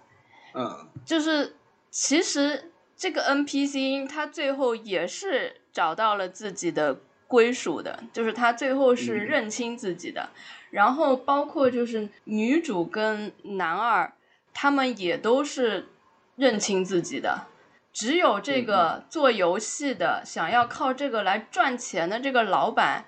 [0.54, 1.54] 嗯，就是
[1.90, 2.69] 其实
[3.00, 10.28] 这个 NPC 他最后也是找到了自己的归属的，就是他最后是嗯认清自己的，
[10.70, 14.12] 然后包括就是女主跟男二，
[14.52, 15.88] 他们也都是
[16.36, 17.46] 认清自己的。
[17.90, 23.06] 只有这个做游戏的，想要靠这个来赚钱的这个老板，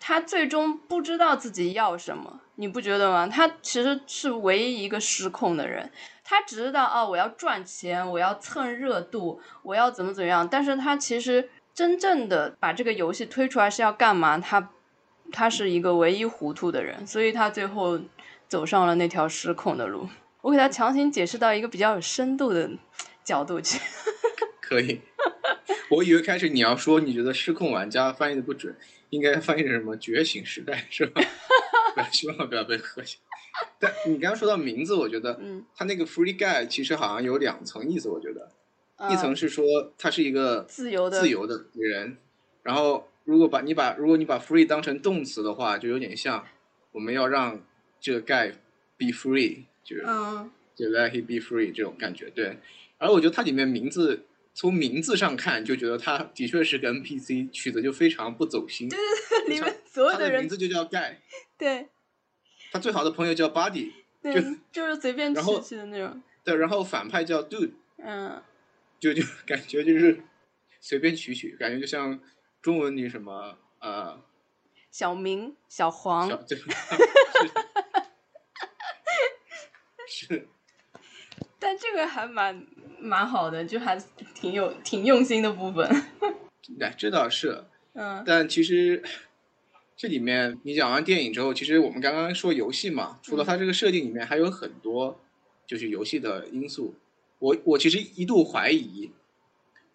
[0.00, 3.28] 他最终不知道自己要什么，你不觉得吗？
[3.28, 5.92] 他其实是唯一一个失控的人。
[6.24, 10.48] 他只知道哦，我要赚钱，我要蹭热度，我要怎么怎么样。
[10.48, 14.38] 但是他其实真正的把这个游戏推出来是要干嘛？
[14.38, 14.70] 他
[15.30, 18.00] 他是一个唯一糊涂的人，所以他最后
[18.48, 20.08] 走上了那条失控的路。
[20.40, 22.70] 我给他强行解释到一个比较有深度的
[23.22, 23.78] 角度去。
[24.60, 25.00] 可以。
[25.90, 28.74] 我以为开始你要说你觉得失控玩家翻译的不准，
[29.10, 31.20] 应该翻译成什么觉醒时代是吧？
[31.94, 33.18] 不要希望不要被和谐。
[33.78, 38.50] 但你刚刚说到名字，我觉得嗯，他那个 Free Guy 其实好像有两层意思，我觉得。
[38.96, 42.16] 一呃层是说他是一个自由的自由的人，
[42.62, 46.46] 然后如果把你把如果你把 free 当成动词的话，就有点像
[46.92, 47.60] 我们要让
[48.00, 48.52] 这个 guy
[48.96, 52.30] be free，就是、嗯就 let he be free 这种感觉。
[52.30, 52.56] 对，
[52.98, 58.88] 而我觉得它里面名字从名字上看就觉得他的确是个 NPC，取的就非常不走心。
[58.88, 61.16] 对对对里面所有的人的名字就叫 guy，
[61.58, 61.88] 对
[62.74, 64.34] 他最好的朋友叫 buddy，对，
[64.72, 66.20] 就 是随便然后取取的那种。
[66.42, 68.42] 对，然后反派叫 dude，嗯，
[68.98, 70.20] 就就 感觉就是
[70.80, 72.18] 随便取取，感觉就像
[72.60, 74.20] 中文里什么呃
[74.90, 76.56] 小明、小黄小，这
[80.08, 80.28] 是。
[80.28, 80.48] 是。
[81.60, 82.66] 但这个还蛮
[82.98, 83.96] 蛮好的，就还
[84.34, 85.88] 挺有挺用心的部分。
[86.80, 88.24] 哎，这倒是，嗯。
[88.26, 89.00] 但其实
[89.96, 95.20] 这里面你讲完电影之后，其实我们刚刚说游戏嘛，除了它这个设定里面，还有很多
[95.66, 96.94] 就是游戏的因素，
[97.38, 99.10] 我我其实一度怀疑，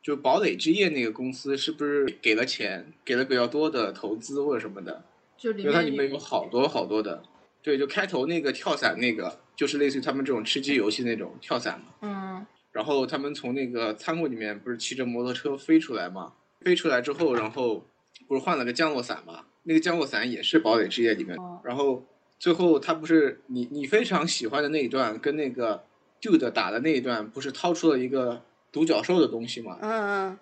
[0.02, 5.04] 就堡垒之夜那个公司是不是给了钱，给了比较多的投资或者什么的，
[5.42, 7.22] 因为它里面有好多好多的，
[7.62, 11.86] 对，就开头那个跳伞那个，就是类似于他们这种吃鸡游戏那种跳伞嘛。
[12.02, 16.34] 嗯然后他们从那个仓库里面不是骑着摩托车飞出来嘛？
[16.62, 17.84] 飞出来之后，然后
[18.28, 19.46] 不是换了个降落伞嘛？
[19.70, 22.04] 那个降落伞也是堡垒之夜里面然后
[22.40, 25.84] 最后他不是你你非常喜欢的那一段，跟那个
[26.20, 29.78] Dude 打的那一段，不是掏出了一个独角兽的东西吗？
[29.80, 30.40] 嗯嗯，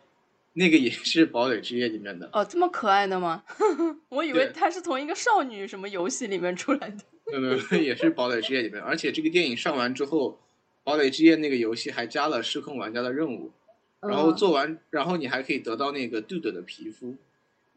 [0.54, 2.30] 那个也是堡垒之夜里面的。
[2.32, 3.44] 哦，这么可爱的吗？
[4.08, 6.98] 我以为对它是从一个少女什么游戏里面出来的。
[7.26, 8.82] 没有没有， 也是堡垒之夜里面。
[8.82, 10.40] 而且这个电影上完之后，
[10.86, 13.52] 堡垒之夜那个游戏还加了失控玩家的任务，
[14.00, 17.18] 然后嗯做完，然后你还可以得到那个 Dude 的皮肤。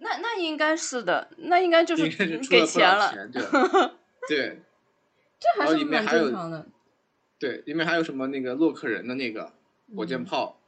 [0.02, 2.08] 那那应该是的，那应该就是
[2.48, 3.42] 给了不少了，钱，对
[4.28, 4.58] 对
[5.38, 6.66] 这还是蛮里面还有正常的。
[7.38, 9.52] 对，里面还有什么那个洛克人的那个
[9.96, 10.60] 火箭嗯炮，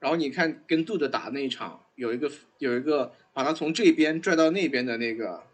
[0.00, 5.44] 然后你看跟杜德打那一场，有一个有一个把他从这边拽到那边的那个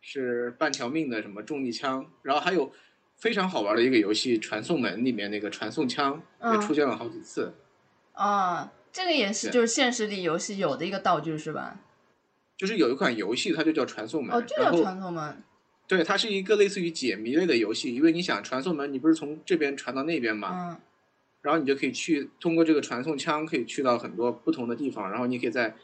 [0.00, 2.72] 是半条命的什么重力枪，然后还有
[3.16, 7.54] 非常好玩的一个游戏《传送门》里面那个传送枪也嗯出现了好几次，
[8.12, 11.80] 啊，这个也是就是现实里游戏有的一个道具是吧？
[12.60, 15.42] 就是有一款游戏它就叫传送门，哦，就叫传送门。
[15.88, 20.50] 对它是一个类似于解谜类的游戏，因为你想传送门，你不是从这边传到那边吗？
[20.68, 20.76] 嗯
[21.40, 25.74] 然后你就可以去通过这个传送枪，可以去到很多不同的地方，然后你可以在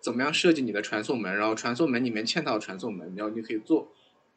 [0.00, 3.90] 怎么样设计你的传送门，然后传送门里面嵌套传送门，然后你可以做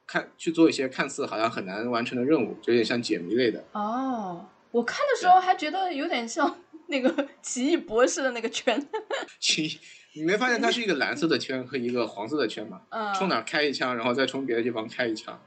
[0.07, 3.65] 看去做一些看似好像很难完成的任务，就有点像解谜类的。
[3.73, 6.57] 哦，我看的时候还觉得有点像
[6.91, 8.79] 那个 奇异博士的那个圈。
[9.39, 9.79] 奇
[10.13, 12.81] 你没发现它是一个蓝色的圈和一个黄色的圈吗？
[12.89, 13.11] 嗯。
[13.15, 15.41] 冲哪儿开一枪，然后再从别的地方开一枪。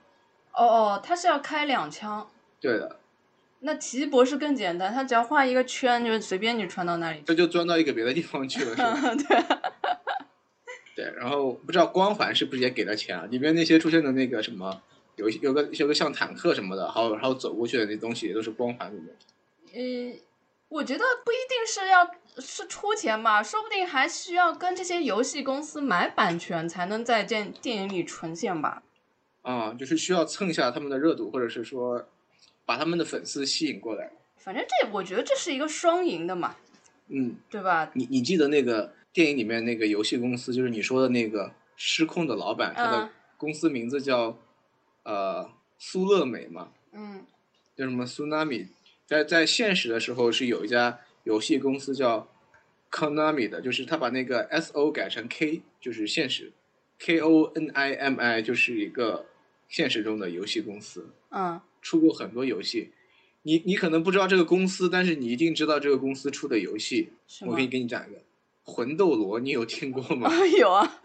[0.54, 2.28] 哦哦，他是要开两枪。
[2.60, 2.98] 对的，
[3.60, 7.24] 那奇异博士更简单，他只要画一个圈，就是随便你穿到哪里去。
[7.26, 9.14] 这就钻到一个别的地方去了，是吧？
[9.14, 13.26] 对，对，然后不知道光环是不是也给了钱啊？
[13.30, 14.80] 里面那些出现的那个什么，
[15.16, 19.14] 有有个有个像坦克什么的，还有还有走过去的那东西，也都是光环里面。
[19.74, 20.18] 呃，
[20.74, 22.10] 我觉得不一定是要
[22.40, 28.82] 是出钱吧，说不定还需要跟这些游戏公司买版权，才能在电电影里呈现吧。
[29.42, 32.08] 啊，就是需要蹭一下他们的热度，或者是说
[32.66, 34.10] 把他们的粉丝吸引过来。
[34.36, 36.56] 反正这我觉得这是一个双赢的嘛，
[37.06, 37.92] 嗯，对吧？
[37.94, 44.36] 你你记得那个电影里面那个游戏公司，就是你说的那个失控的老板，他的嗯公司名字叫
[45.04, 47.24] 呃苏乐美嘛，嗯
[47.76, 48.66] 叫什么 Tsunami，
[49.06, 52.28] 在在现实的时候是有一家游戏公司叫
[52.90, 56.52] Konami 的，就是他把那个 S O 改成 K，就是现实
[56.98, 59.26] ，K O N I M I 就是一个
[59.68, 61.10] 现实中的游戏公司。
[61.30, 62.92] 嗯，出过很多游戏。
[63.42, 67.12] 你你可能不知道这个公司，但是你一定知道这个公司出的游戏。
[67.42, 67.60] 我可？
[67.60, 68.18] 以给你讲一个
[68.62, 70.30] 《魂斗罗》，你有听过吗？
[70.58, 71.00] 有啊，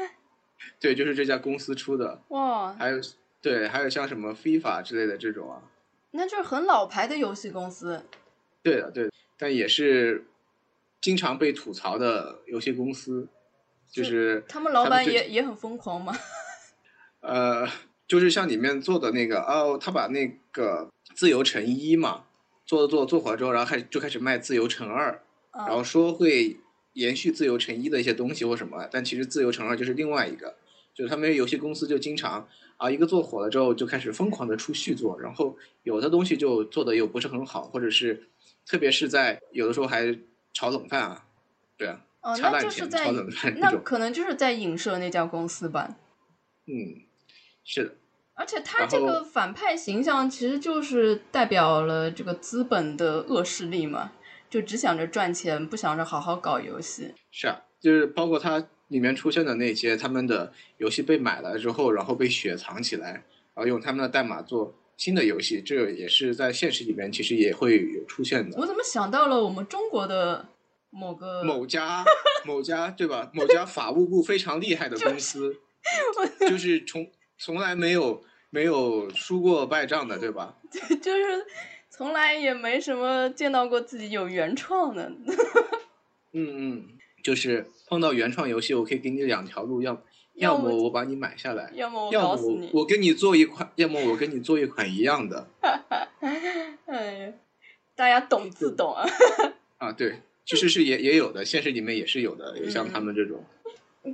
[0.80, 2.22] 对，就是这家公司出的。
[2.28, 2.98] 哇，还有
[3.42, 5.60] 对，还有像什么 FIFA 之类的这种啊。
[6.16, 8.02] 那就是很老牌的游戏公司。
[8.62, 10.26] 对的，对的，但也是
[11.00, 13.28] 经常被吐槽的游戏公司，
[13.90, 16.16] 就是他们老板也也很疯狂吗？
[17.20, 17.68] 呃，
[18.08, 22.24] 就是像里面做的那个哦，他把那个自由城一嘛，
[22.64, 25.22] 做着做做火了之后，然后开始就开始卖自由城二。
[25.52, 26.58] 然后嗯说会
[26.92, 30.56] 延续自由城一的一些东西或什么，但其实自由城二就是另外一个，
[30.94, 32.46] 就是他们游戏公司就经常
[32.76, 38.28] 啊一个做火了之后就开始疯狂的出续作，然后有的东西就做的又不是很好，或者是
[38.66, 40.18] 特别是在有的时候还
[40.52, 41.26] 炒冷饭啊，
[41.76, 45.96] 对啊，哦，掐那就是在炒冷饭那可能就是在影射那家公司吧。
[46.66, 47.06] 嗯，
[47.64, 47.94] 是的，
[48.34, 54.12] 而且他这个反派形象其实就是代表了这个资本的恶势力嘛，
[54.50, 57.14] 就只想着赚钱，不想着好好搞游戏。
[57.30, 63.12] 是啊，就是包括它里面出现的那些他们的游戏被买了之后，然后被雪藏起来，
[63.54, 68.56] 然后用他们的代码做新的游戏，这也是在现实里面其实也会有出现的。
[68.58, 70.48] 我怎么想到了我们中国的
[70.90, 72.04] 某个某家
[72.44, 73.30] 某家对吧？
[73.34, 75.56] 某家法务部非常厉害的公司，
[76.48, 80.56] 就是从从来没有没有输过败仗的，对吧？
[80.70, 81.44] 对就是
[81.90, 85.10] 从来也没什么见到过自己有原创的。
[86.32, 86.84] 嗯嗯，
[87.22, 90.02] 就是碰到原创游戏，我可以给你两条路，要
[90.34, 92.70] 要么我把你买下来，要么我要么搞死你。
[92.72, 95.48] 我我跟你做一款，要么我跟你做一款一样的
[96.86, 97.32] 哎呀，
[97.94, 99.06] 大家懂自懂啊。
[99.78, 99.92] 啊。
[99.92, 103.44] 对，其实是也也有的，现实里面也是有的，有像嗯他们这种，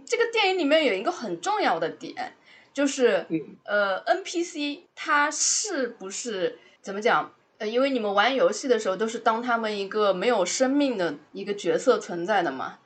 [0.06, 2.34] 这个电影里面有一个很重要的点，
[2.72, 7.32] 就是嗯呃，NPC 它是不是怎么讲？
[7.58, 12.78] 呃，因为你们玩游戏的时候都是当他们一个没有生命的一个角色存在的嘛。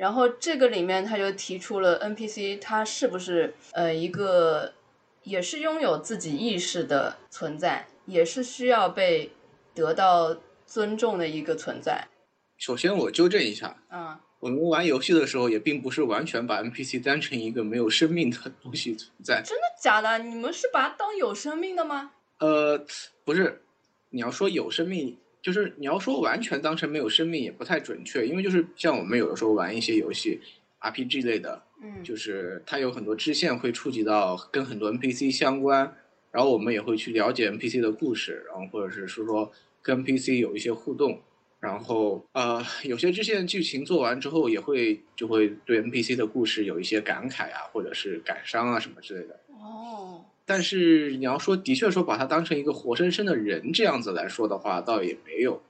[0.00, 4.72] 然后这个里面他就提出了 NPC，它是不是呃一个
[5.24, 9.30] 也是拥有自己意识的存在，也是需要被
[9.74, 10.34] 得到
[10.66, 12.08] 尊重的一个存在。
[12.56, 19.42] 首先我纠正一下，嗯，我们玩游戏的时候也并不是完全把 NPC 当成一个没有生命的东西存在。
[19.44, 20.18] 真的假的？
[20.20, 22.12] 你们是把它当有生命的吗？
[22.38, 22.82] 呃，
[23.22, 23.60] 不是，
[24.08, 30.40] 你要说有生命，就是你要说完全当成没有生命也不太准确，因为就是像我们有的时候玩一些游戏
[30.80, 35.96] ，RPG 类的，嗯，就是它有很多支线会触及到跟很多 NPC 相关，
[36.30, 39.50] 然后我们也会去了解 NPC 的故事，然后或者是说说
[39.82, 41.22] 跟 NPC 有一些互动，
[41.58, 49.40] 然后呃有些支线剧情做完之后也会就会对 NPC 的故事有一些感慨啊，或者是感伤啊什么之类的。
[49.48, 55.62] 哦，但是你要说的确说把它当成一个活生生的人这样子来说的话，倒也没有。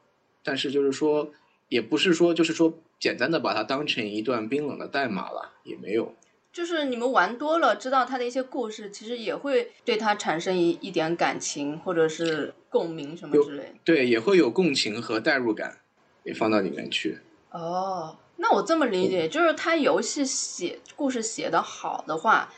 [0.43, 1.31] 但是就是说，
[1.69, 6.15] 也不是说就是说简单的把它当成一段冰冷的代码了，也没有。
[6.51, 13.75] 就是你们玩多了，知道他的一些故事，其实也会对他产生一一点感情，或者是共鸣什么之类的。
[13.85, 15.77] 对，也会有共情和代入感，
[16.25, 17.19] 也放到里面去。
[17.51, 22.51] 哦，那我这么理解，就是他游戏写故事写的好的话，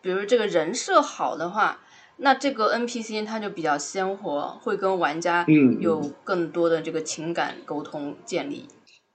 [0.00, 1.80] 比如这个人设好的话，
[2.18, 8.66] 那这个 NPC 它就比较鲜活，会跟玩家嗯有更多的这个情感沟通建立。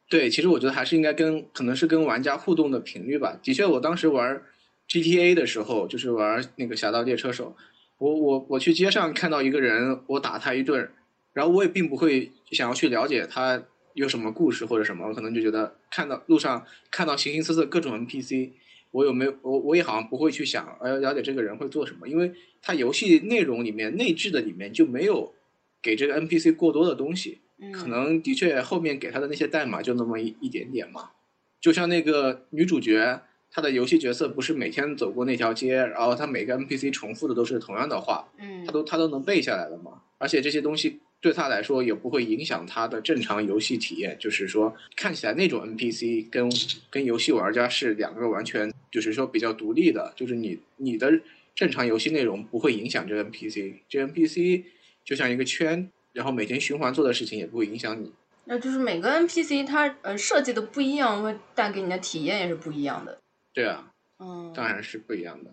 [0.09, 3.37] 对，其实我觉得还是应该跟可能是跟玩家互动的频率吧。
[3.41, 4.41] 的确，我当时玩
[4.87, 7.55] GTA 的时候，就是玩那个《侠盗猎车手》，
[7.97, 10.91] 我我我去街上看到一个人，我打他一顿，
[11.33, 13.63] 然后我也并不会想要去了解他
[13.95, 18.51] 有什么故事或者什么，我可能就觉得看到路上看到形形色色各种 NPC，
[18.93, 22.31] 我有没有我我也好像不会去想，呃，了解这个人会做什么，因为
[22.61, 25.33] 他游戏内容里面内置的里面就没有
[25.81, 27.39] 给这个 NPC 过多的东西。
[27.71, 31.11] 可嗯，能的确后面给他的那些代码就那么一一点点嘛，
[31.59, 40.01] 就像那个女主角，她的游戏角色不是每天走过那条街，然后她每个 NPC 重复的都是同样的话，嗯她都她都能背下来了嘛。
[40.17, 46.51] 而且这些东西对他来说也不会影响他的正常游戏体验，就是说看起来那种 NPC 跟
[46.89, 51.09] 跟游戏玩家是两个完全就是说比较独立的，就是你你的
[51.55, 54.65] 正常游戏内容不会影响这个 NPC，这个 NPC
[55.05, 55.89] 就像一个圈。
[56.11, 58.13] 然后每天循环做的事情也不会影响你。
[58.45, 63.17] 那就是每个 NPC 它呃设计的不一样，会带给你的体验也是不一样的。
[63.51, 65.49] 对啊，嗯，当然是不一样的。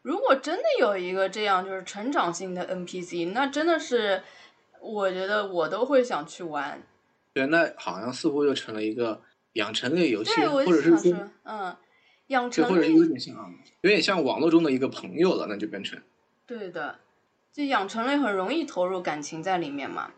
[0.00, 4.22] 如果真的有一个这样就是成长性的 NPC，那真的是
[4.82, 6.82] 我觉得我都会想去玩。
[7.32, 9.22] 对，那好像似乎又成了一个
[9.54, 11.74] 养成类游戏，或者就是说，嗯，
[12.26, 16.02] 养成，或者成有点像，有点像网络中的一个朋友了，那就变成。
[16.44, 16.98] 对的，
[17.52, 20.10] 就养成类很容易投入感情在里面嘛。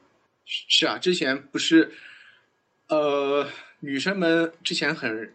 [0.47, 1.93] 是啊，之前不是，
[2.89, 3.47] 呃，
[3.81, 5.33] 女生们之前很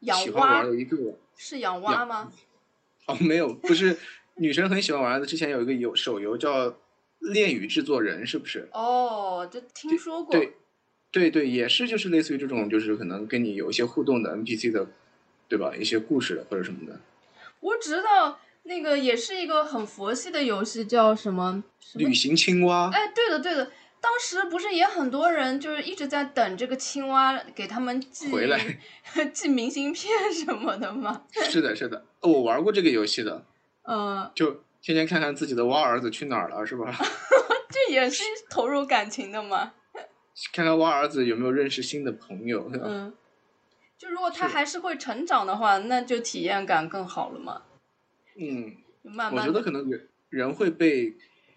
[0.00, 0.96] 养喜欢玩蛙的一个，
[1.36, 2.32] 是养蛙吗？
[3.06, 3.98] 哦，没有，不是
[4.36, 5.26] 女生很喜欢玩的。
[5.26, 6.70] 之前有一个游手游叫
[7.18, 8.68] 《恋与制作人》，是不是？
[8.72, 10.32] 哦，就听说过。
[10.32, 10.54] 对，
[11.10, 14.86] 对对，也是就是类似于这种，就是可能跟你有一些互动的 NPC 的，
[15.48, 15.74] 对吧？
[15.76, 17.00] 一些故事的或者什么的。
[17.60, 21.64] 我知道那个也是一个很佛系的游戏，叫什么？
[21.80, 28.78] 什么旅行青蛙，哎，对的对的，当时不是也很多人就是一直在等这个青蛙给他们寄回来
[29.32, 31.24] 寄明信片什么的吗？
[31.50, 33.44] 是的，是的，哦我玩过这个游戏的，
[33.82, 36.94] 嗯，就天天看看自己的蛙儿子去哪儿了，是吧？
[37.70, 39.74] 这也是投入感情的嘛。
[40.52, 42.86] 看看蛙儿子有没有认识新的朋友，对吧？
[42.88, 43.12] 嗯，
[43.98, 47.62] 就如果他还是会成长的话，那就体验感更好了嘛。
[48.38, 48.72] 嗯，
[49.02, 51.12] 慢慢我觉得，可能人人会被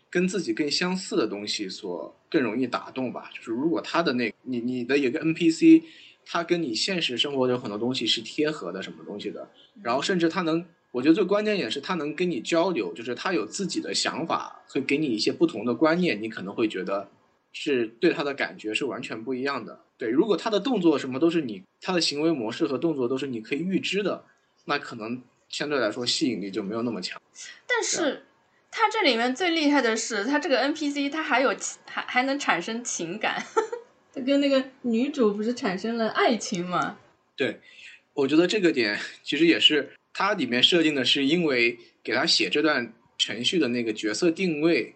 [0.09, 3.30] 跟自己更相似的东西所更容易打动吧。
[3.34, 5.84] 就是如果他的那你你的有个 NPC，
[6.26, 9.47] 他跟你现实生活有很多东西是贴合的，什么东西的，
[9.84, 17.10] 然后甚至他能，我觉得最关键也是他能跟你交流，就是他有自己的想法，会给你一些不同的观念，你可能会觉得
[17.54, 19.80] 是对他的感觉是完全不一样的。
[19.98, 24.26] 对，如果他的动作什么都是你，他的行为模式和动作都是你可以预知的，
[24.66, 27.22] 那可能相对来说吸引力就没有那么强。
[27.66, 28.24] 但是
[28.70, 33.42] 他这里面最厉害的是，他这个 NPC 他还有还还能产生情感，
[34.14, 36.98] 他跟那个女主不是产生了爱情吗？
[37.38, 37.62] 对
[38.14, 44.95] 我觉得这个点其实也是它里面设定的，是因为给他写这段程序的那个角色定位，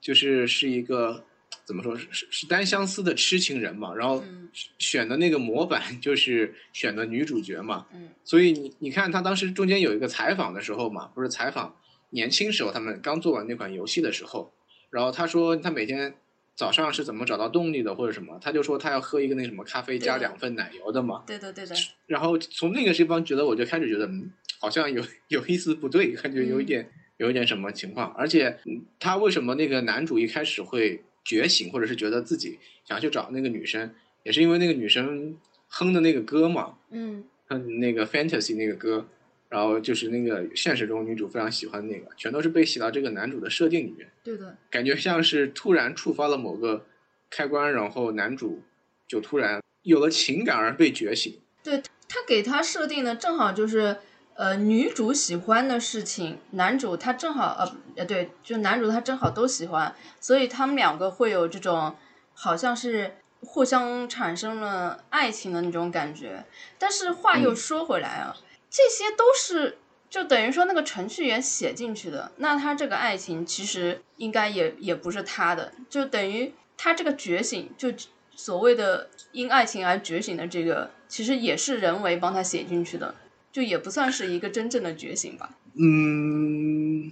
[0.00, 1.24] 就是是一个
[1.64, 4.48] 怎么说是是是单相思的痴情人嘛，然后嗯。
[4.80, 8.08] 选的那个模板 就是选的女主角嘛，嗯。
[8.24, 11.76] 所以你你看他当时中间有一个采访的时候嘛，不是采访
[12.10, 14.52] 年轻时候他们刚做完那款游戏的时候，
[14.90, 16.16] 然后他说他每天
[16.56, 21.22] 早上是怎么找到动力的或者什么，他就说他要喝一个那什么咖啡加两份奶油的嘛。
[21.28, 21.76] 对的对的，
[22.08, 28.12] 然后从那个地方觉得，我就开始觉得，嗯，好像有 有一丝不对，感觉有一点、有一点什么情况。
[28.12, 33.92] 而且，嗯他为什么那个男主一开始会觉醒，或者是觉得自己想要去找那个女生，
[34.22, 35.36] 也是因为那个女生
[35.68, 39.08] 哼的那个歌嘛，嗯哼那个 fantasy 那个歌，
[39.48, 44.08] 然后就是那个现实中女主非常喜欢那个，全都是被写到这个男主的设定里面。
[44.22, 46.86] 对的，感觉像是突然触发了某个
[47.30, 48.62] 开关，然后男主
[49.08, 51.38] 就突然有了情感而被觉醒。
[51.62, 53.96] 对他给他设定的正好就是，
[54.34, 61.94] 呃，女主喜欢的事情，男主他正好呃呃对，就男主他正好都喜欢，所以他们两个会有这种
[62.34, 66.44] 好像是互相产生了爱情的那种感觉。
[66.78, 68.36] 但是话又嗯说回来啊，
[68.70, 69.78] 这些都是
[70.08, 77.92] 就等于说那个程序员写进去的，那他这个爱情其实应该也也不是他的，就等于他这个觉醒就。
[78.36, 83.14] 所谓的因爱情而觉醒的这个，其实也是人为帮他写进去的，
[83.52, 85.56] 就也不算是一个真正的觉醒吧？
[85.74, 87.10] 嗯，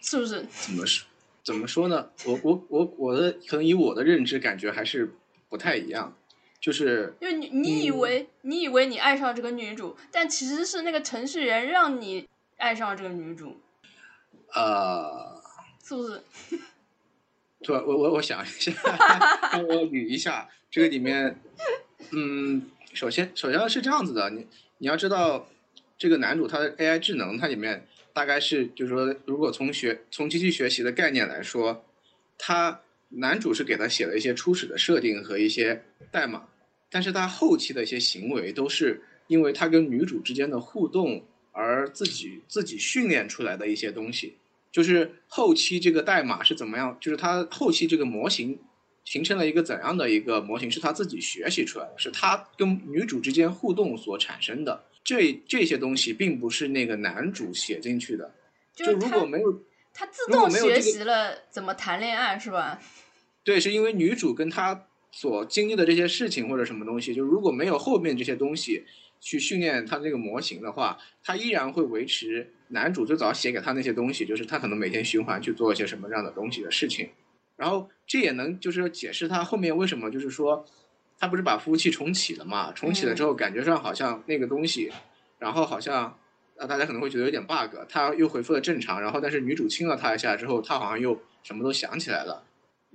[0.00, 0.46] 是不是？
[0.50, 1.06] 怎么说？
[1.42, 2.10] 怎么说呢？
[2.24, 5.14] 我我我我的可能以我的认知感觉还是
[5.48, 6.16] 不太一样，
[6.60, 12.26] 就是因为你你以为、你以为你爱上这个女主，但其实是那个程序员让你
[12.56, 13.60] 爱上这个女主，
[14.54, 15.40] 呃，
[15.84, 16.22] 是不是？
[17.62, 18.72] 对，我我我想一下，
[19.52, 21.40] 让我捋一下这个里面，
[22.10, 24.46] 嗯，首先首先是这样子的，你
[24.78, 25.48] 你要知道，
[25.98, 31.84] 这个男主他的 AI 智能，它里面大概是就是说，如果从学从机器学习的概念来说，
[32.38, 36.48] 他男主是给他写了一些初始的设定和一些代码，
[36.90, 44.36] 但是他后期的一些行为都是因为他跟女主之间的互动而自己自己训练出来的一些东西。
[44.70, 48.58] 就是后期这个代码是怎么样，就是他后期这个模型
[49.04, 54.84] 形成了一个怎样的一个模型，是他自己学习出来的，是他跟女主之间互动所产生的。
[55.06, 58.34] 这这些东西并不是那个男主写进去的，
[58.74, 59.62] 就是如果没有
[59.94, 62.80] 他自动学习了怎么谈恋爱，是吧？
[63.44, 68.84] 对，是因为女主跟他所经历的这些事情或者什么东西，就如果没有后面这些东西
[69.20, 77.08] 去训练他这个模型的话，他依然会维持男主最早写给他那些东西，就是他可能每天循环去做一些什么样的东西的事情。
[77.54, 80.66] 然后这也能就是解释他后面为什么就是说，
[81.18, 82.72] 他不是把服务器重启了嘛？
[82.72, 84.92] 重启了之后，感觉上好像那个东西，
[85.38, 86.16] 然后好像
[86.56, 92.44] 啊，大家可能会觉得有点 bug，他又恢复了正常，然后但是女主亲了他一下之后，他好像又什么都想起来了。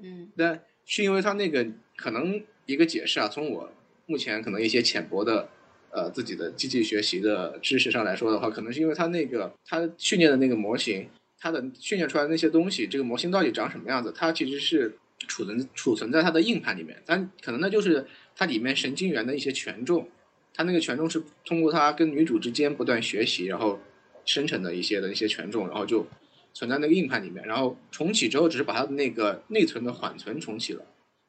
[0.01, 1.65] 嗯但是因为他那个
[1.95, 3.72] 可能一个解释啊，从我
[4.07, 5.47] 目前可能一些浅薄的
[5.91, 11.07] 呃自己的机器学习的知识上来说的话，可能是因为他那个他训练的那个模型，
[11.39, 14.97] 他的训练出来的那些东西，这个模型到底长什么样子，它其实是
[15.28, 18.05] 储存储存在它的硬盘里面，但可能那就是
[18.36, 20.07] 它里面神经元的一些权重，
[20.53, 23.80] 它那个权重是通过它跟女主之间不断学习，然后
[24.26, 26.05] 生成的一些的一些权重，然后就
[26.53, 30.86] 存在那个硬盘里面，然后重启之后只是把它的那个内存的缓存重启了，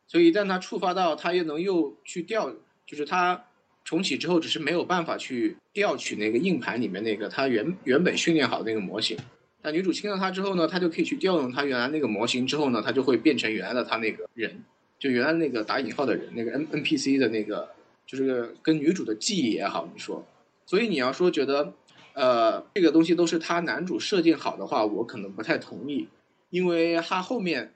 [0.06, 2.54] 所以一旦它触发到，它又能又去调，
[2.86, 3.44] 就是它
[3.84, 9.16] 重启之后只是没有办法去调取那个硬盘里面那个它原原本训练好的那个模型。
[9.62, 14.64] 那女主亲了他之后呢，他就可以去调用他原来那个模型，之后呢，他就会变成原来的他那个人，
[14.98, 17.70] 就原来那个打引号的人，那个 N N P C 的那个，
[18.04, 20.26] 就是跟女主的记忆也好，你说，
[20.66, 21.72] 所以你要说觉得，
[22.14, 26.08] 呃，这个东西都是他男主设定好的话，我可能不太同意，
[26.50, 27.72] 因为他后面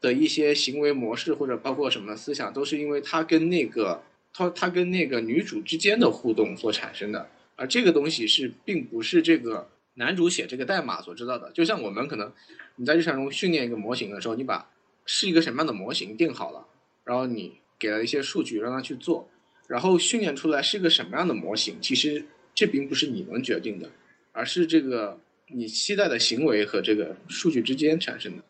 [0.00, 11.50] 的一些行为模式或者包括什么思想，都是因为他跟那个他他跟那个女主之间的互动所产生的，而这个东西是并不是这个男主写这个代码所知道的。
[11.52, 12.32] 就像我们可能
[12.76, 14.70] 你在日常中训练一个模型的时候，你把
[15.04, 16.66] 是一个什么样的模型定好了，
[17.04, 19.28] 然后你给了一些数据让它去做，
[19.68, 22.24] 然后训练出来是一个什么样的模型，其实
[22.54, 23.90] 这并不是你能决定的，
[24.32, 28.42] 而是这个你期待的行为和这个数据之间产生的。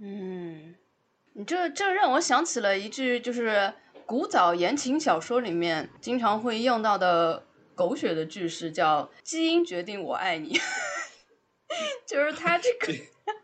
[0.00, 0.74] 嗯，
[1.34, 3.72] 你这这让我想起了一句，就是
[4.06, 7.44] 古早言情小说里面经常会用到的
[7.78, 10.58] 狗血的句式，叫“基因决定我爱你”，
[12.04, 12.92] 就是他这个，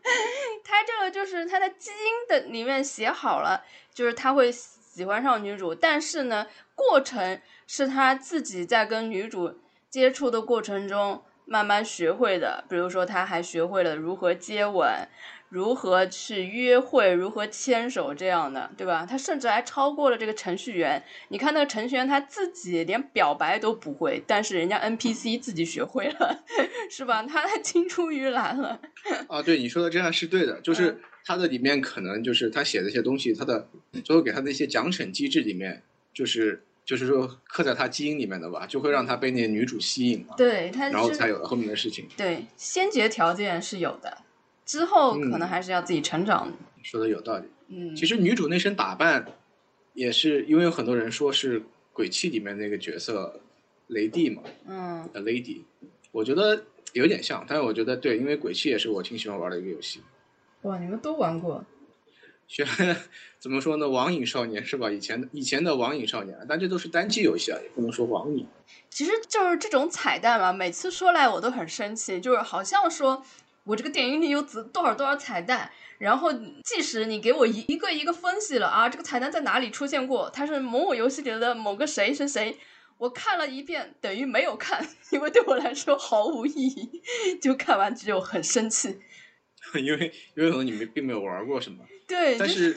[0.61, 3.63] 他这个就是他的基因的里面写好了，
[3.93, 9.57] 就是他会喜欢上女主，但是呢，过程是他自己在跟女主
[9.89, 15.07] 接触的过程中慢慢学会的，比如说他还学会了如何接吻。
[15.49, 19.05] 如何去约会，如何牵手这样的，对吧？
[19.09, 21.01] 他甚至还超过了这个程序员。
[21.29, 26.43] 你看那个程序员他自己连表白都不会，但是人家 NPC 自己学会了，
[26.89, 27.23] 是吧？
[27.23, 28.79] 他青出于蓝了。
[29.27, 33.69] 啊，对你说的这样是对的，就是他的里面可能就是他写的一些东西，他的
[34.03, 35.83] 最后给他的一些奖惩机制里面，
[36.13, 42.07] 就是就是说刻在他基因里面的吧，就会让他被那个女主吸引嘛，对，他然后才有了后面的事情。
[42.17, 44.17] 对先决条件是有的，
[44.65, 46.51] 之后可能嗯还是要自己成长。
[46.83, 47.45] 说的有道理。
[47.67, 49.25] 嗯，其实女主那身打扮，
[49.93, 51.61] 也是因为有很多人说是
[51.93, 53.39] 《鬼泣》里面那个角色
[53.87, 55.61] 雷帝嘛，嗯呃，Lady，
[56.11, 56.63] 我觉得
[56.93, 60.01] 有点像，但是我觉得对，因为《鬼泣》也是我挺喜欢玩的一个游戏。
[60.61, 61.63] 哇，你们都玩过？
[62.47, 62.63] 学
[63.39, 63.89] 怎么说呢？
[63.89, 64.91] 网瘾少年是吧？
[64.91, 68.45] 以前的以前的网瘾少年，但这都是单机游戏啊，也不能说网瘾。
[68.91, 73.23] 其实就是这种彩蛋嘛，每次说来我都很生气，就是好像说
[73.65, 76.31] 我这个电影里有子多少多少彩蛋，然后
[76.63, 82.57] 即使你给我一一个一个分析了啊，这个彩蛋在哪里出现过，它是某某游戏里的某个谁谁谁，
[82.99, 87.01] 我看了一遍等于没有看，因为对我来说毫无意义，
[87.41, 88.99] 就看完只有很生气。
[89.73, 91.83] 因为因为可能你们并没有玩过什么。
[92.07, 92.75] 对，但是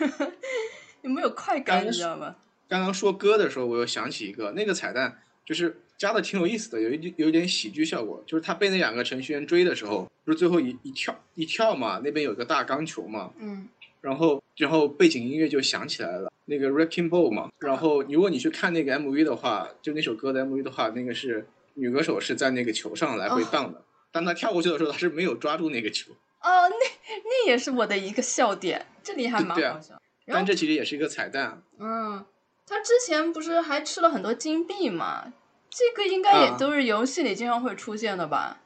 [1.03, 2.34] 有没有快感，你知道吗？
[2.66, 13.66] 刚刚说歌的时候，我又想起一个，那个彩蛋就是加的挺有意思的，有一有一点喜剧效果，就是他被那两个程序员追的时候，不是最后一一跳一跳嘛，那边有个大钢球嘛，嗯
[14.03, 23.82] 然后然后背景音乐就响起来了，那个 Wrecking Ball 嘛，然后如果你去看那个 MV 的话，就那首歌的 MV 的话，那个是女歌手是在那个球上来回荡的，
[24.12, 26.76] 当她跳过去的时候，她是没有抓住那个球，哦，那
[27.24, 29.99] 那也是我的一个笑点，这里还蛮好笑。
[30.26, 32.22] 但这其实也是一个彩蛋，嗯，
[32.66, 35.32] 他之前不是还吃了很多金币嘛？
[35.70, 38.60] 这个应该也啊都是游戏里经常会出现的吧？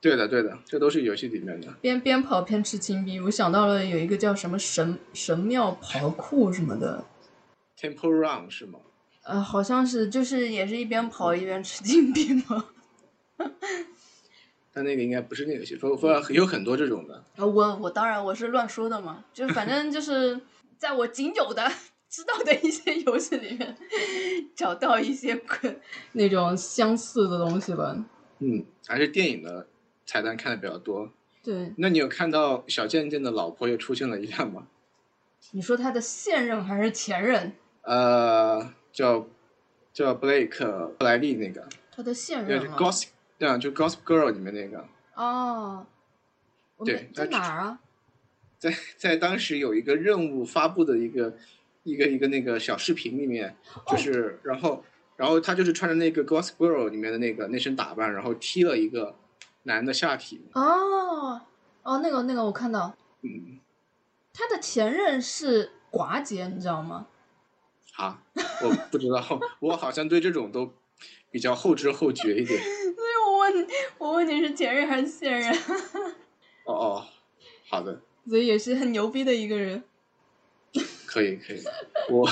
[0.00, 1.72] 对的对的，这都是游戏里面的。
[1.80, 7.04] 边边跑边吃金币，我想到了有一个叫什么神神庙跑酷什么的
[7.76, 8.78] ，Temple Run 是吗？
[9.24, 12.66] 呃，好像是就是也是一边跑一边吃金币吗？
[14.72, 17.24] 但那个应该不是那个游戏，说说有很多这种的。
[17.36, 20.40] 呃，我我当然我是乱说的嘛，就反正就是
[20.76, 21.68] 在我仅有的
[22.08, 23.76] 知道的一些游戏里面
[24.54, 25.40] 找到一些
[26.12, 28.04] 那种相似的东西吧。
[28.38, 29.66] 嗯，还是电影的
[30.06, 31.12] 彩蛋看的比较多。
[31.42, 34.66] 对，那你有看到小贱贱的老婆又出现了一样吗？
[35.52, 37.52] 你说他的现任还是前任？
[37.82, 39.26] 呃，叫
[39.92, 45.86] 叫 Blake 布莱利那个，他的现对，就任啊？Gossip，对啊，就 Gossip Girl 里面那个，哦，
[46.84, 47.80] 对他在哪儿啊？
[48.58, 51.36] 在在当时有一个任务发布的一个
[51.88, 54.84] 一个一个那个小视频里面，就是、然后
[55.16, 59.16] 然后他就是穿着那个 Gossip Girl 里面的那个那身打扮，然后踢了一个
[59.62, 61.40] 男的下体，哦
[61.82, 63.58] 哦，那个那个我看到，嗯，
[64.34, 67.06] 他的前任是寡姐，你知道吗？
[67.96, 68.22] 啊，
[68.62, 70.72] 我不知道，我好像对这种都
[71.30, 72.60] 比较后知后觉一点。
[72.62, 73.66] 所以我问
[73.98, 75.52] 我问你是前任还是现任，
[76.64, 77.06] 哦哦，
[77.68, 79.82] 好的，所以也是很牛逼的一个人。
[81.18, 81.62] 可以可以，
[82.10, 82.28] 我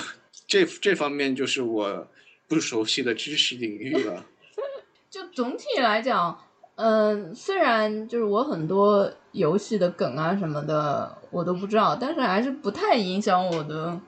[0.47, 2.07] 这这方面就是我
[2.49, 4.25] 不熟悉的知识领域了。
[5.11, 6.39] 就总体来讲，
[6.77, 13.99] 嗯、虽然就是我很多游戏的梗啊什么的我都不知道，但是还是不太影响我的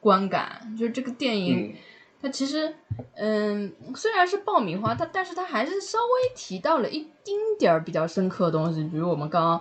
[0.00, 0.74] 观感。
[0.78, 1.74] 就这个电影，嗯
[2.22, 2.74] 它其实，
[3.14, 9.60] 嗯，虽然是爆米花，它但是它还是稍微提到了一丁点儿比较深刻的东西，比如我们刚刚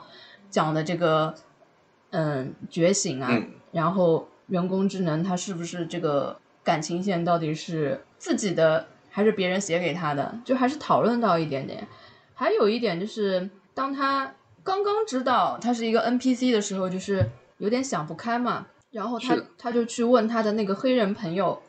[0.50, 1.36] 讲的这个，
[2.12, 11.88] 嗯，觉醒啊，嗯然后人工智能它是不是这个感情线到底是自己的还是别人写给他的，就还是讨论到一点点。
[12.34, 17.26] 还有一点就是，当他刚刚知道他是一个 NPC 的时候，就是
[17.60, 21.62] 有点想不开嘛，然后他他就去问他的那个黑人朋友，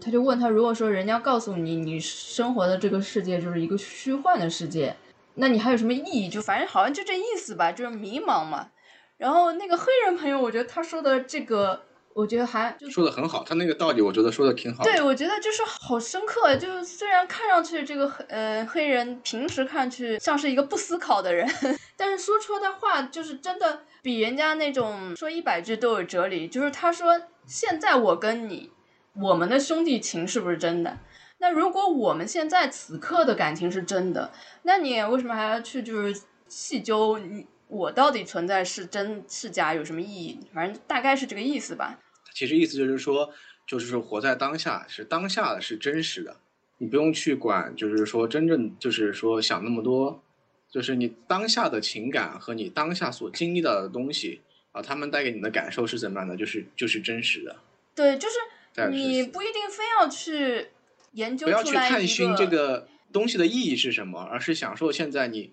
[0.00, 4.96] 他就问他，如果说人家告诉你你生活的这个世界就是一个虚幻的世界，
[5.34, 6.28] 那你还有什么意义？
[6.28, 8.70] 就反正好像就这意思吧，就是迷茫嘛。
[9.18, 11.84] 然后那个黑人朋友，我觉得他说的这个，
[12.14, 14.90] 我觉得还就说的很好，他那个道理我觉得说的挺好的。
[14.90, 16.56] 对，我觉得就是好深刻。
[16.56, 21.48] 就是虽然看上去这个黑呃黑人平时看上去像是一个不思考的人，
[21.96, 26.48] 但是说出的话就是真的比人家那种说一百句都有哲理。
[26.48, 28.70] 就是他说现在我跟你，
[29.14, 30.98] 我们的兄弟情是不是真的？
[31.38, 34.30] 那如果我们现在此刻的感情是真的，
[34.62, 40.38] 那你为什么还要去就是细究你我到底存在是真是假有什么意义？
[40.52, 41.98] 反正大概是这个意思吧。
[42.34, 43.32] 其实意思就是说，
[43.66, 46.36] 就是说活在当下，是当下的是真实的，
[46.76, 50.22] 你不用去管，就是说真正就是说想那么多，
[50.70, 54.42] 就是你当下的情感和你当下所经历到的东西
[54.72, 57.56] 啊，他们带给你的感受是怎么样的，就是就是真实的。
[57.94, 60.68] 对，就是你不一定非要去
[61.12, 65.52] 研究不要去探寻这个东西的意义是什么，而是享受现在你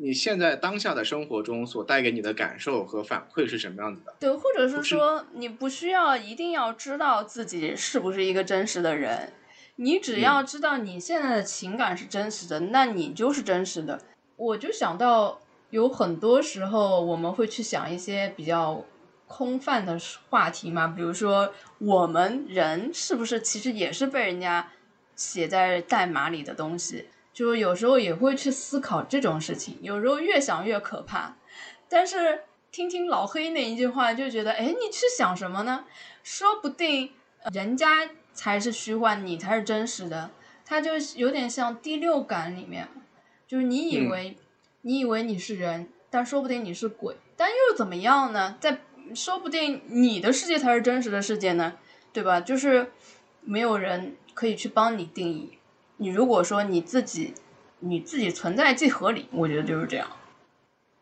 [0.00, 4.14] 你现在当下的生活中所带给你的感受和反馈是什么样子的？
[4.20, 9.32] 对，或者是说你不需要一定要知道自己是不是一个真实的人，
[9.74, 14.00] 你只要知道你现在的情感是真实的，那你就是真实的。
[14.36, 15.40] 我就想到
[15.70, 18.84] 有很多时候我们会去想一些比较
[19.26, 19.98] 空泛的
[20.30, 24.70] 话题嘛，比如说我们人是不是其实也是被人家
[25.16, 27.08] 写在代码里的东西。
[27.38, 31.36] 就有时候也会去思考这种事情，有时候越想越可怕。
[31.88, 35.84] 但是听听老黑那一句话，就觉得，哎，你去想什么呢？
[36.24, 37.12] 说不定
[37.52, 40.32] 人家才是虚幻，你才是真实的。
[40.66, 42.88] 他就有点像第六感里面，
[43.46, 44.36] 就是你以为
[44.82, 48.56] 你以为你是人，但说不定你是鬼，但又怎么样呢？
[48.58, 48.80] 在
[49.14, 51.74] 说不定你的世界才是真实的世界呢，
[52.12, 52.40] 对吧？
[52.40, 52.90] 就是
[53.42, 55.52] 没有人可以去帮你定义。
[55.98, 57.34] 你如果说你自己，
[57.80, 60.08] 你自己存在即合理，我觉得就是这样。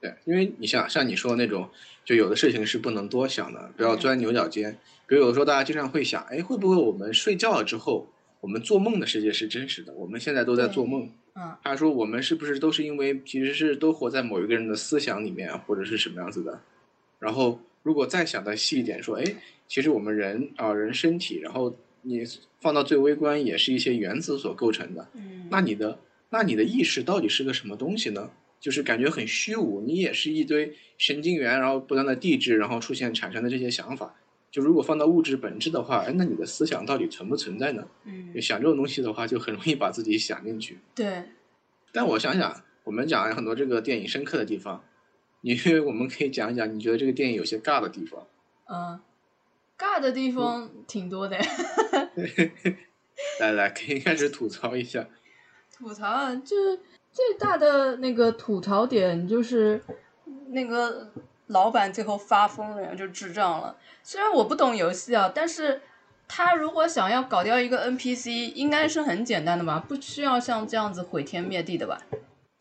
[0.01, 1.68] 对，因为你像像你说的那种，
[2.05, 4.78] 就有的事情是不能多想的，不要钻牛角尖。
[5.07, 8.09] 比如有的时候大家经常会想，哎，会不会我们睡觉了之后，
[8.40, 9.92] 我们做梦的世界是真实的？
[9.92, 11.11] 我们现在都在做梦。
[11.34, 11.55] 嗯。
[11.62, 16.61] 他说我们是不是都是因为其实是都活在某一个人的思想里面，或者是什么样子的？
[17.18, 19.24] 然后如果再想的细一点，说，哎，
[19.68, 21.74] 其实我们人啊，人身体，然后。
[22.07, 22.22] 你
[22.61, 25.09] 放到最微观，也是一些原子所构成的。
[25.14, 25.98] 嗯，那你的
[26.30, 28.30] 那你的意识到底是个什么东西呢？
[28.61, 34.14] 就是感觉很虚无，你也是一堆神经元，然后不断的递质，然后出现产生的这些想法。
[34.50, 37.86] 就如果放到物质本质的话，哎，那你的思想到底存不存在呢？
[38.04, 40.78] 嗯，想这种东西的话，就很容易把自己想进去。
[40.94, 41.24] 对。
[41.92, 44.84] 但我想想，我们讲了很多这个电影深刻的地方，
[45.42, 48.26] 因为 我们可以讲一讲，你觉得这个电影有些尬的地方。
[48.70, 49.00] 嗯。
[49.78, 51.36] 尬的地方挺多的，
[53.40, 55.06] 来来，可以开始吐槽一下。
[55.76, 56.78] 吐槽啊，就是
[57.12, 59.80] 最大的那个吐槽点就是
[60.48, 61.12] 那个
[61.48, 63.76] 老板最后发疯了，就智障了。
[64.02, 65.82] 虽然我不懂游戏啊，但是
[66.26, 69.78] 他如果想要搞掉一个 NPC，应该是很简单的吧？
[69.86, 72.00] 不需要像这样子毁天灭地的吧？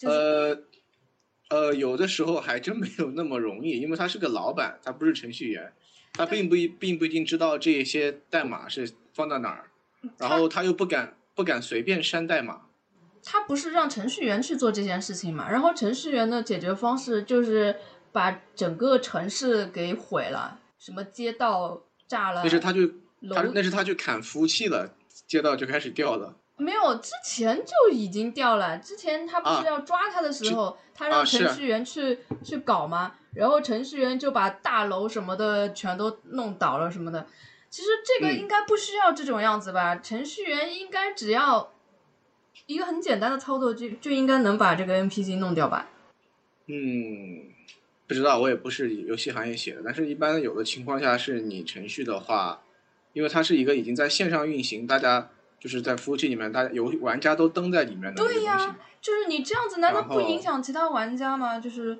[0.04, 0.64] 呃
[1.50, 5.72] 呃，有的时候还真没有那么容易，因为他是个老板，他不是程序员。
[6.14, 9.72] 他并不一并不一定知道这些代码是放到哪儿，
[10.18, 12.64] 然后他又不敢不敢随便删代码。
[13.24, 15.50] 他不是让程序员去做这件事情嘛？
[15.50, 17.78] 然后程序员的解决方式就是
[18.12, 22.44] 把整个城市给毁了，什么街道炸了。
[22.44, 22.86] 那是他就
[23.34, 24.94] 他那是他去砍服务器了，
[25.26, 26.36] 街道就开始掉了。
[26.58, 28.78] 没有，之前就已经掉了。
[28.78, 33.14] 之前他不是要抓他的时候，他让程序员去去搞吗？
[33.34, 37.26] 然后程序员就把大楼什么的全都弄倒了什么的。
[37.76, 39.98] 其实这个应该不需要这种样子吧？
[39.98, 41.74] 程序员应该只要
[42.68, 45.90] 一个很简单的操作，就就应该能把这个 NPC 弄掉吧？
[46.68, 47.52] 嗯，
[48.08, 52.62] 不知道，我也不是游戏行业写的，但是一般有的情况下是你程序的话，
[53.12, 55.30] 因为它是一个已经在线上运行，大家。
[55.58, 61.60] 就是在服务器里面，大家有玩家都登在里面的对呀，就是你这样子，难道不影响其他玩家吗？
[61.60, 61.98] 就是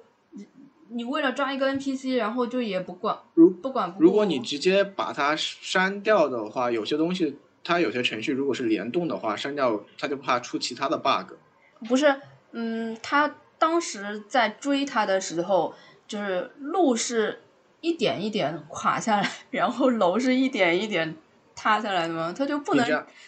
[0.96, 11.34] 你你为了抓一个 NPC，然后就也不管，如不管不如果你直接把它删掉的话，有些东西它有些程序如果是联动的话，删掉它就怕出其他的 bug。
[11.88, 12.22] 不是，
[12.54, 15.76] 嗯，他当时在追他的时候，
[16.08, 17.42] 就是路是
[17.82, 21.16] 一点一点垮下来，然后楼是一点一点。
[21.58, 22.34] 塌下来的吗？
[22.38, 22.86] 他就不能，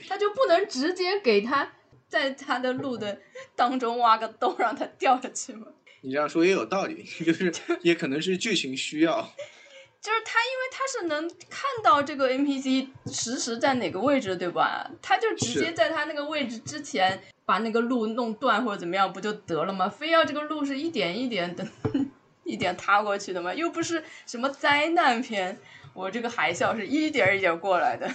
[0.09, 1.65] 他就不能直接给他
[2.09, 3.17] 在他的路的
[3.55, 5.67] 当中挖个洞让他掉下去吗？
[6.01, 9.21] 你这样说也有道理， 就是也可能是剧情需要。
[9.99, 14.89] 就是他，因为他是能看到这个 NPC 实时在哪个位置，对吧？
[15.01, 19.89] 他就直接在他那个位置之前把那个路弄断或者怎么样，不就得了吗？
[19.89, 21.67] 非要这个路是一点一点的，
[22.45, 23.53] 一点塌过去的吗？
[23.53, 25.59] 又不是什么灾难片。
[25.93, 28.07] 我这个海啸是一点一点过来的，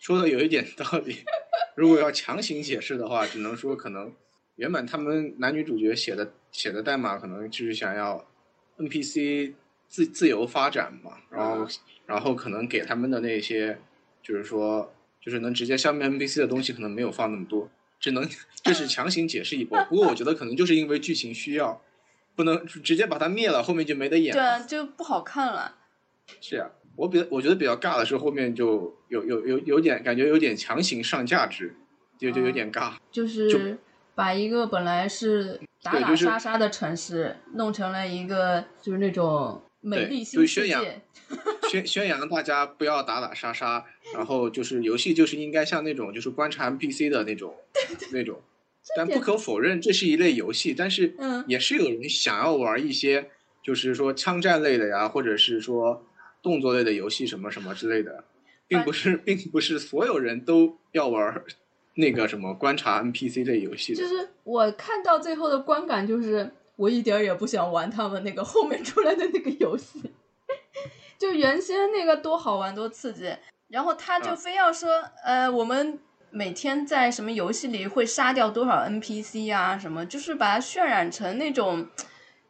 [0.00, 1.24] 说的有一点道理。
[1.76, 4.12] 如果要强行解释的话，只能说可能
[4.56, 8.24] 原本他们男女主角写的写的代码可能就是想要
[8.78, 9.54] NPC
[9.88, 11.66] 自自由发展嘛，然后
[12.06, 13.78] 然后可能给他们的那些
[14.22, 18.28] 就是说就是能直接消灭 NPC 的东西可能没有放那么多，只能
[18.62, 19.82] 这是强行解释一波。
[19.88, 21.80] 不过我觉得可能就是因为剧情需要，
[22.34, 25.76] 不能直接把它灭了，后面就没得演了，对啊，就不好看了。
[26.40, 31.74] 是呀，我比我觉得比较尬的是后面就有有有有点感觉有点强行上价值，
[32.18, 32.94] 就就有点尬。
[33.10, 33.78] 就是
[34.14, 41.02] 把一个本来是打打杀杀的城市弄成了一个就是那种美丽新世界，
[41.70, 43.84] 宣宣扬大家不要打打杀杀，
[44.14, 47.54] 然后就是游戏就是应该像那种就是观察 NPC 的那种
[48.12, 48.40] 那种，
[48.96, 53.30] 但不可否认，这是一类游戏，但是嗯也是有人想要玩一些，
[53.62, 56.06] 就是说枪战类的呀，或者是说
[56.42, 58.24] 动作类的游戏什么什么之类的，
[58.66, 61.42] 并不是，并不是所有人都要玩
[61.94, 64.00] 那个什么观察 NPC 类游戏的。
[64.00, 70.12] 就是我看到最后的观感就是，我一点儿也不想玩他们那个后面出来的那个游戏，
[71.18, 73.36] 就原先那个多好玩多刺激，
[73.68, 74.90] 然后他就嗯非要说，
[75.24, 75.98] 呃，我们
[76.30, 81.86] 每天在什么游戏里会杀掉多少 NPC 啊，什么，就是把它渲染成那种，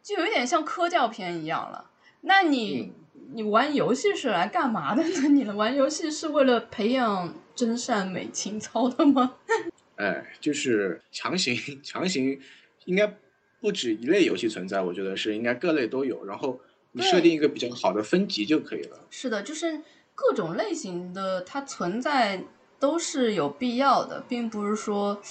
[0.01, 1.91] 就有点像科教片一样了。
[2.21, 2.93] 那你、
[3.33, 5.27] 你玩游戏是来干嘛的呢？
[5.29, 9.35] 你玩游戏是为了培养真善美情操的吗？
[9.95, 12.39] 哎，就是强行 强行，
[12.85, 13.15] 应该
[13.61, 16.59] 不止一类游戏存在，我觉得是应该各类都有，然后
[16.91, 18.99] 你设定一个比较好的分级就可以了。
[19.09, 19.81] 是的，就是
[20.13, 22.43] 各种类型的它存在
[22.79, 25.21] 都是有必要的，并不是说，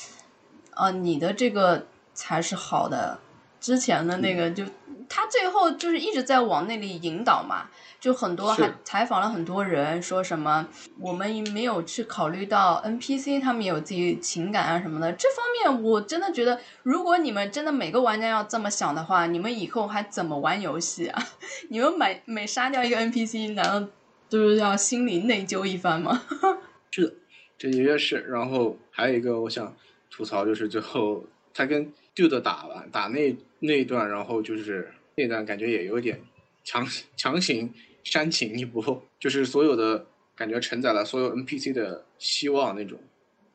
[0.71, 3.21] 啊、你的这个才是好的，
[3.65, 4.63] 之前的那个就
[5.09, 10.67] 他最后就是一直在往那里引导嘛，就很多还采访了很多人，说什么
[11.01, 21.23] 我们没有去考虑到 NPC 他们也有自己情感啊什么的，这方面我真的觉得，如果你们真的每个玩家要这么想的话，你们以后还怎么玩游戏啊？
[21.71, 23.89] 你们每每杀掉一个 NPC，难道
[24.29, 26.23] 都是要心里内疚一番吗？
[26.93, 27.15] 是的，
[27.57, 28.17] 这的确是。
[28.29, 29.75] 然后还有一个我想
[30.11, 33.35] 吐槽，就是最后他跟 Dude 打完打那
[33.67, 36.21] 那一段，然后就是那段感觉也有点
[36.63, 36.87] 强
[37.17, 42.99] 强行煽情一波，就是所有的感觉承载了所有 NPC 的希望那种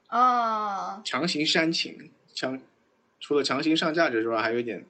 [0.08, 2.60] 啊，强行煽情，强
[3.20, 4.86] 除了强行上价值之外，还有一点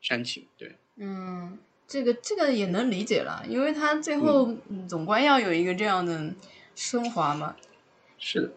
[0.00, 0.46] 煽情。
[0.56, 6.32] 对，嗯，这个这个也能理解了，因为他最后、嗯总归要有一个这样的
[6.74, 7.56] 升华嘛。
[8.18, 8.52] 是的，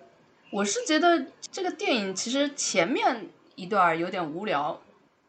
[0.51, 4.81] 我是觉得这个电影其实前面一段有点无聊，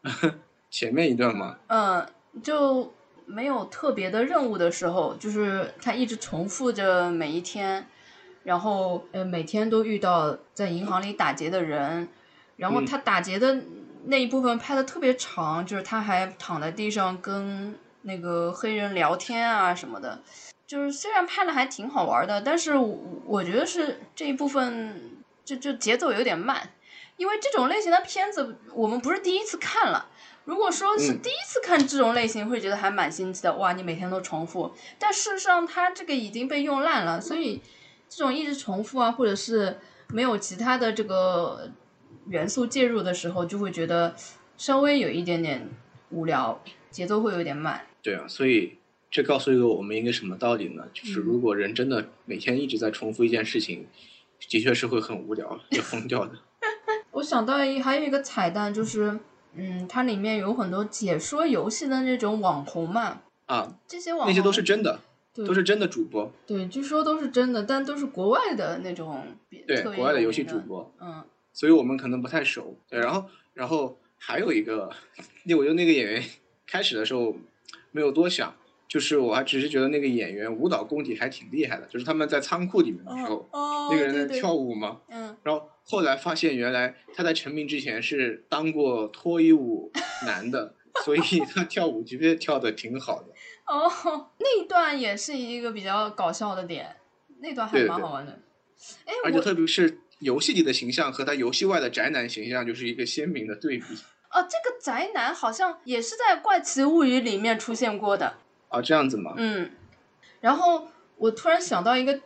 [0.77, 2.07] 前面一段吗，嗯，
[2.43, 2.93] 就
[3.25, 7.87] 没有特别的任务的时候，就是他一直重复着每一天，
[8.43, 12.07] 然后呃每天都遇到在银行里打劫的人，
[12.57, 13.57] 然后嗯他打劫的
[14.05, 20.21] 那一部分拍的特别长，就是他还躺在地上跟那个黑人聊天啊什么的，
[20.67, 26.69] 就是虽然拍的还挺好玩的，但是我我觉得是这一部分就就节奏有点慢，
[27.15, 30.09] 因为这种类型的片子我们不是第一次看了。
[30.47, 34.73] 如果说是嗯第一次看这种类型，会觉得还蛮新奇的，哇，你每天都重复。
[34.97, 37.61] 但事实上，它这个已经被用烂了，所以
[38.07, 39.77] 这种一直重复啊，或者是
[40.07, 41.69] 没有其他的这个
[42.27, 44.15] 元素介入的时候，就会觉得
[44.55, 45.69] 稍微有一点点
[46.11, 47.85] 无聊，节奏会有点慢。
[48.01, 48.77] 对啊，所以
[49.11, 50.85] 这告诉一个我们一个什么道理呢？
[50.93, 53.85] 就是如果人真的每天一直在重复一件事情，
[54.47, 56.31] 的确是会很无聊，会疯掉的。
[57.11, 59.19] 我想到一还有一个彩蛋，就是
[59.57, 64.99] 嗯，它里面有很多解说游戏的那种网红嘛，啊，这些网红那些都是真的，
[65.33, 69.23] 对都是真的主播，对，据说都是真的，但都是国外的那种
[69.67, 72.77] 对，国外的游戏主播，嗯所以我们可能不太熟。
[72.87, 74.91] 对，然后，然后还有一个，
[75.45, 76.23] 那 我觉得那个演员
[76.67, 77.35] 开始的时候
[77.91, 78.53] 没有多想，
[78.87, 89.91] 就是我还只是觉得那个演员舞蹈功底还挺厉害的，就是他们在仓库里面的时候，哦，那个人在跳舞嘛，嗯，然后后来发现原来他在成名之前是当过脱衣舞
[90.25, 90.73] 男的，
[91.03, 91.19] 所以
[91.53, 93.27] 他跳舞其实跳的挺好的。
[93.67, 93.91] 哦，
[94.39, 96.95] 那一段也是一个比较搞笑的点，
[97.39, 98.39] 那段还蛮好玩的。
[99.05, 103.83] 哎，而且特别是游戏里的形象和他游戏外的宅男形象就是一个鲜明的对比
[104.31, 108.37] 哦，这个宅男好像也是在《怪奇物语》里面出现过的。
[108.69, 109.33] 啊，这样子吗？
[109.37, 109.71] 嗯，
[110.41, 110.87] 然后
[111.17, 112.19] 我突然想到一个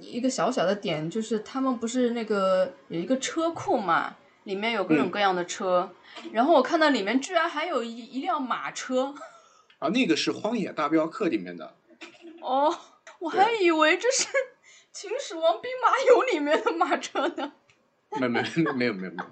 [0.00, 5.92] 一个小小的点，就是他们不是那个有一个车库嘛，里面有各种嗯各样的车，
[6.32, 9.14] 然后我看到里面居然还有一一辆马车。
[9.78, 11.74] 啊，那个是《荒野大镖客》里面的，
[12.40, 12.74] 哦，
[13.18, 14.24] 我还以为这是
[14.90, 17.52] 《秦始皇兵马俑》里面的马车呢。
[18.18, 19.24] 没没没没有没有没有，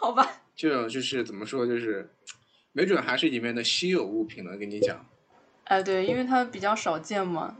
[0.00, 2.12] 好吧，这种就是怎么说，就是
[2.72, 4.56] 没准还是里面的稀有物品呢。
[4.56, 5.06] 跟你讲，
[5.70, 7.56] 哎，对，因为它比较少见嘛。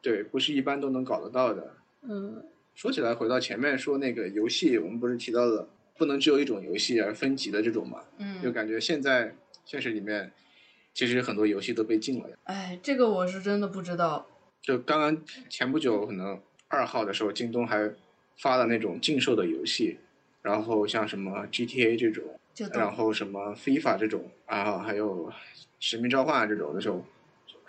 [0.00, 1.76] 对，不是一般都能搞得到的。
[2.02, 2.44] 嗯，
[2.74, 8.02] 说起来，回到前面说那个游戏，我们不是提到了不能只有一种游戏而分级的这种嘛？
[8.18, 10.32] 嗯就嗯，感觉现在现实里面，
[10.92, 12.36] 其实很多游戏都被禁了呀。
[12.42, 14.26] 哎，这个我是真的不知道。
[14.60, 17.92] 就刚刚前不久，可能二号的时候，京东还
[18.38, 19.98] 发了那种禁售的游戏，
[20.42, 25.32] 然后像什么 GTA 这种，就然后什么 FIFA 这种，然后还有
[25.78, 27.04] 使命召唤这种，那种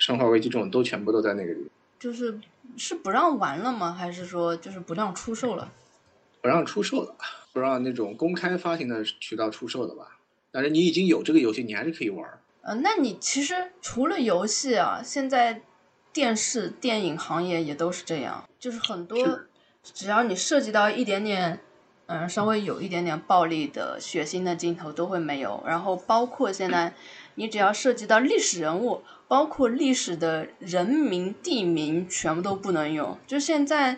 [0.04, 2.38] 生化危机这种，都全部都在那个里，就是
[2.76, 3.94] 是不让玩了吗？
[3.94, 5.72] 还是说就是不让出售了？
[6.42, 7.16] 不让出售了。
[7.54, 10.18] 不让那种公开发行的渠道出售的吧？
[10.52, 12.28] 但是你已经有这个游戏，你还是可以玩。
[12.64, 15.62] 呃，那你其实除了游戏啊，现在
[16.12, 19.42] 电视、电影行业也都是这样，就是很多
[19.84, 21.60] 只要你涉及到一点点，
[22.08, 25.64] 嗯，稍微有一点点暴力的、血腥的镜头都会没有。
[25.66, 26.96] 然后包括现在，
[27.36, 33.18] 你只要涉及到历史人物，包括历史的人名、地名，全部都不能有。
[33.26, 33.98] 就现在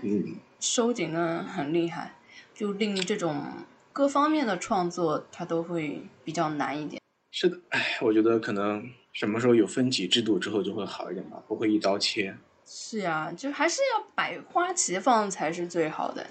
[0.59, 2.15] 收紧的很厉害，
[2.53, 3.43] 就令这种
[3.91, 7.01] 各方面的创作它都会比较难一点。
[7.31, 12.37] 是的，哎，我觉得可能什么时候有分级制度之后就会好一点吧，不会一刀切。
[12.65, 16.25] 是呀，就还是要百花齐放才是最好的。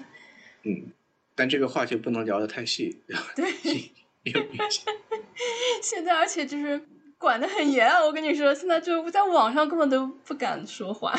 [0.63, 0.91] 嗯，
[1.35, 3.01] 但这个话题不能聊得太细。
[3.35, 3.45] 对。
[5.83, 6.81] 现在而且就是
[7.17, 8.03] 管的很严啊！
[8.03, 11.13] 我跟你说，现在就在网上根本都不敢说话。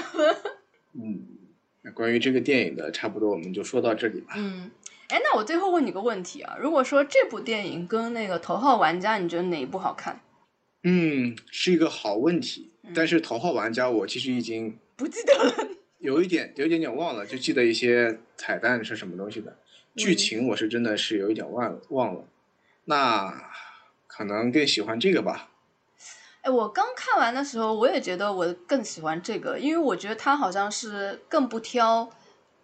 [0.94, 1.26] 嗯，
[1.82, 4.34] 那关于这个电影的，差不多我们就说到这里吧。
[4.36, 4.70] 嗯。
[5.08, 10.20] 哎，那我最后问你个问题啊，如果说这部电影跟那个《头号玩家》，你觉得哪一部好看？
[10.82, 12.72] 嗯，是一个好问题。
[12.94, 15.68] 但是《头号玩家》我其实已经不记得了，
[15.98, 19.56] 有一点，有一点点忘了，就记得一些彩蛋是什么东西的，
[19.94, 22.24] 剧情我是真的是有一点忘了忘了。
[22.84, 23.50] 那
[24.06, 25.50] 可能更喜欢这个吧。
[26.46, 32.08] 哎，我刚看完的时候，我也觉得我更喜欢这个，因为我觉得它好像是更不挑。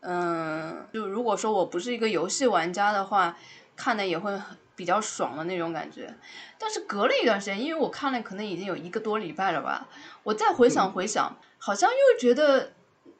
[0.03, 3.37] 嗯，就如果说我不是一个游戏玩家的话，
[3.75, 4.41] 看的也会
[4.77, 6.15] 比较爽的那种感觉。
[6.61, 9.89] 但是隔了一段时间，因为我看了可能已经有一个多礼拜了吧，
[10.23, 12.67] 我再回想回想，好像又觉得《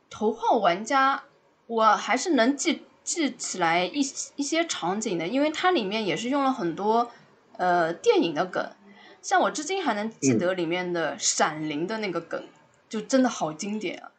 [0.09, 1.17] 头号玩家》，
[1.67, 3.99] 我还是能记记起来一
[4.37, 7.11] 一些场景的，因为它里面也是用了很多
[7.57, 8.71] 呃电影的梗，
[9.23, 12.45] 像我至今还能记得里面的《闪灵》的那个梗，
[12.89, 14.13] 就真的好经典啊。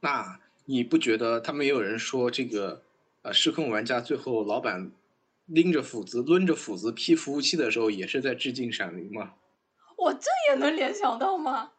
[0.00, 0.40] 那。
[0.70, 2.82] 你不觉得他们也有人说这个，
[3.22, 4.92] 呃，失控玩家最后老板
[5.46, 9.32] 拎着斧子、抡着斧子劈服务器的时候，也是在致敬闪灵吗？
[9.96, 11.70] 我这也能联想到吗？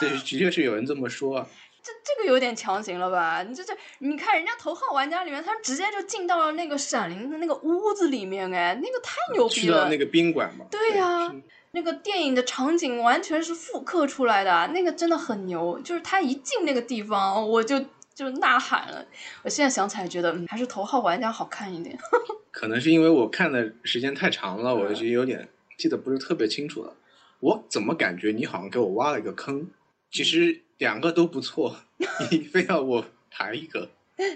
[0.00, 1.44] 这的确是有人这么说。
[1.82, 3.42] 这这个有点强行了吧？
[3.42, 9.88] 你这这，你看人家头号玩家里面，他直接就进到了那个闪灵的那个屋子里面，哎，那个太牛逼了。
[9.88, 10.64] 那个宾馆嘛。
[10.70, 11.34] 对呀，
[11.72, 15.80] 那个电影的场景完全是复刻出来的，那个真的很牛。
[15.80, 17.84] 就是他一进那个地方，我就。
[18.14, 19.06] 就呐喊了，
[19.42, 21.98] 我现在想起来觉得还是头号玩家好看一点。
[22.52, 25.48] 可能是因为我看的时间太长了，我就有点
[25.78, 26.94] 记得不是特别清楚了。
[27.40, 29.66] 我怎么感觉你好像给我挖了一个坑？
[30.10, 31.74] 其实两个都不错，
[32.30, 33.88] 你非要我排一个？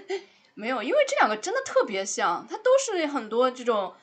[0.55, 3.93] 没有，因为这两个真的特别像，它都是很多这种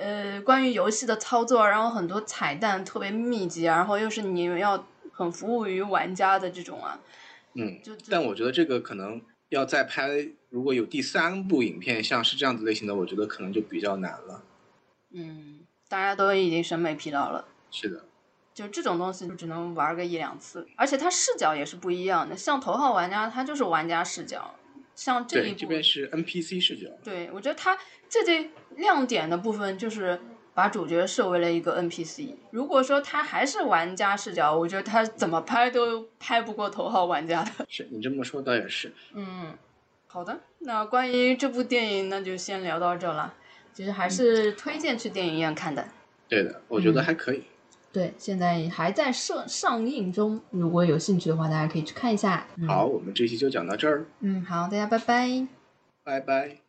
[0.00, 6.98] 呃关于游戏的操作，然后很多彩蛋特别密集，然后又是你们要很服务于玩家的这种啊。
[7.54, 14.42] 嗯，就但我觉得这个可能要再拍，如果有第三部影片，像是这样子类型的，我觉得可能就比较难了。
[15.12, 17.48] 嗯，大家都已经审美疲劳了。
[17.70, 18.04] 是的，
[18.52, 22.36] 就这种东西就只能玩个一两次，而且它视角也是不一样的。
[22.36, 24.54] 像头号玩家，它就是玩家视角，
[24.94, 26.90] 像这一部这边是 NPC 视角。
[27.02, 27.78] 对，我觉得它
[28.08, 30.20] 这最亮点的部分就是。
[30.56, 32.30] 把主角设为了一个 NPC。
[32.50, 37.66] 如果说他还是玩家视角，我觉得他怎么拍都拍不过头号玩家的。
[37.68, 38.90] 是你这么说倒也是。
[39.12, 39.52] 嗯，
[40.06, 43.34] 好的，那关于这部电影，那就先聊到这了。
[43.74, 45.86] 其实还是推荐去电影院看的。
[46.26, 47.42] 对的，我觉得还可以。
[47.92, 52.46] 对，现在还在上上映中，如果有兴趣的话，大家可以去看一下。
[52.66, 54.06] 好，我们这期就讲到这儿。
[54.20, 55.46] 嗯，好，大家拜拜。
[56.02, 56.60] 拜拜。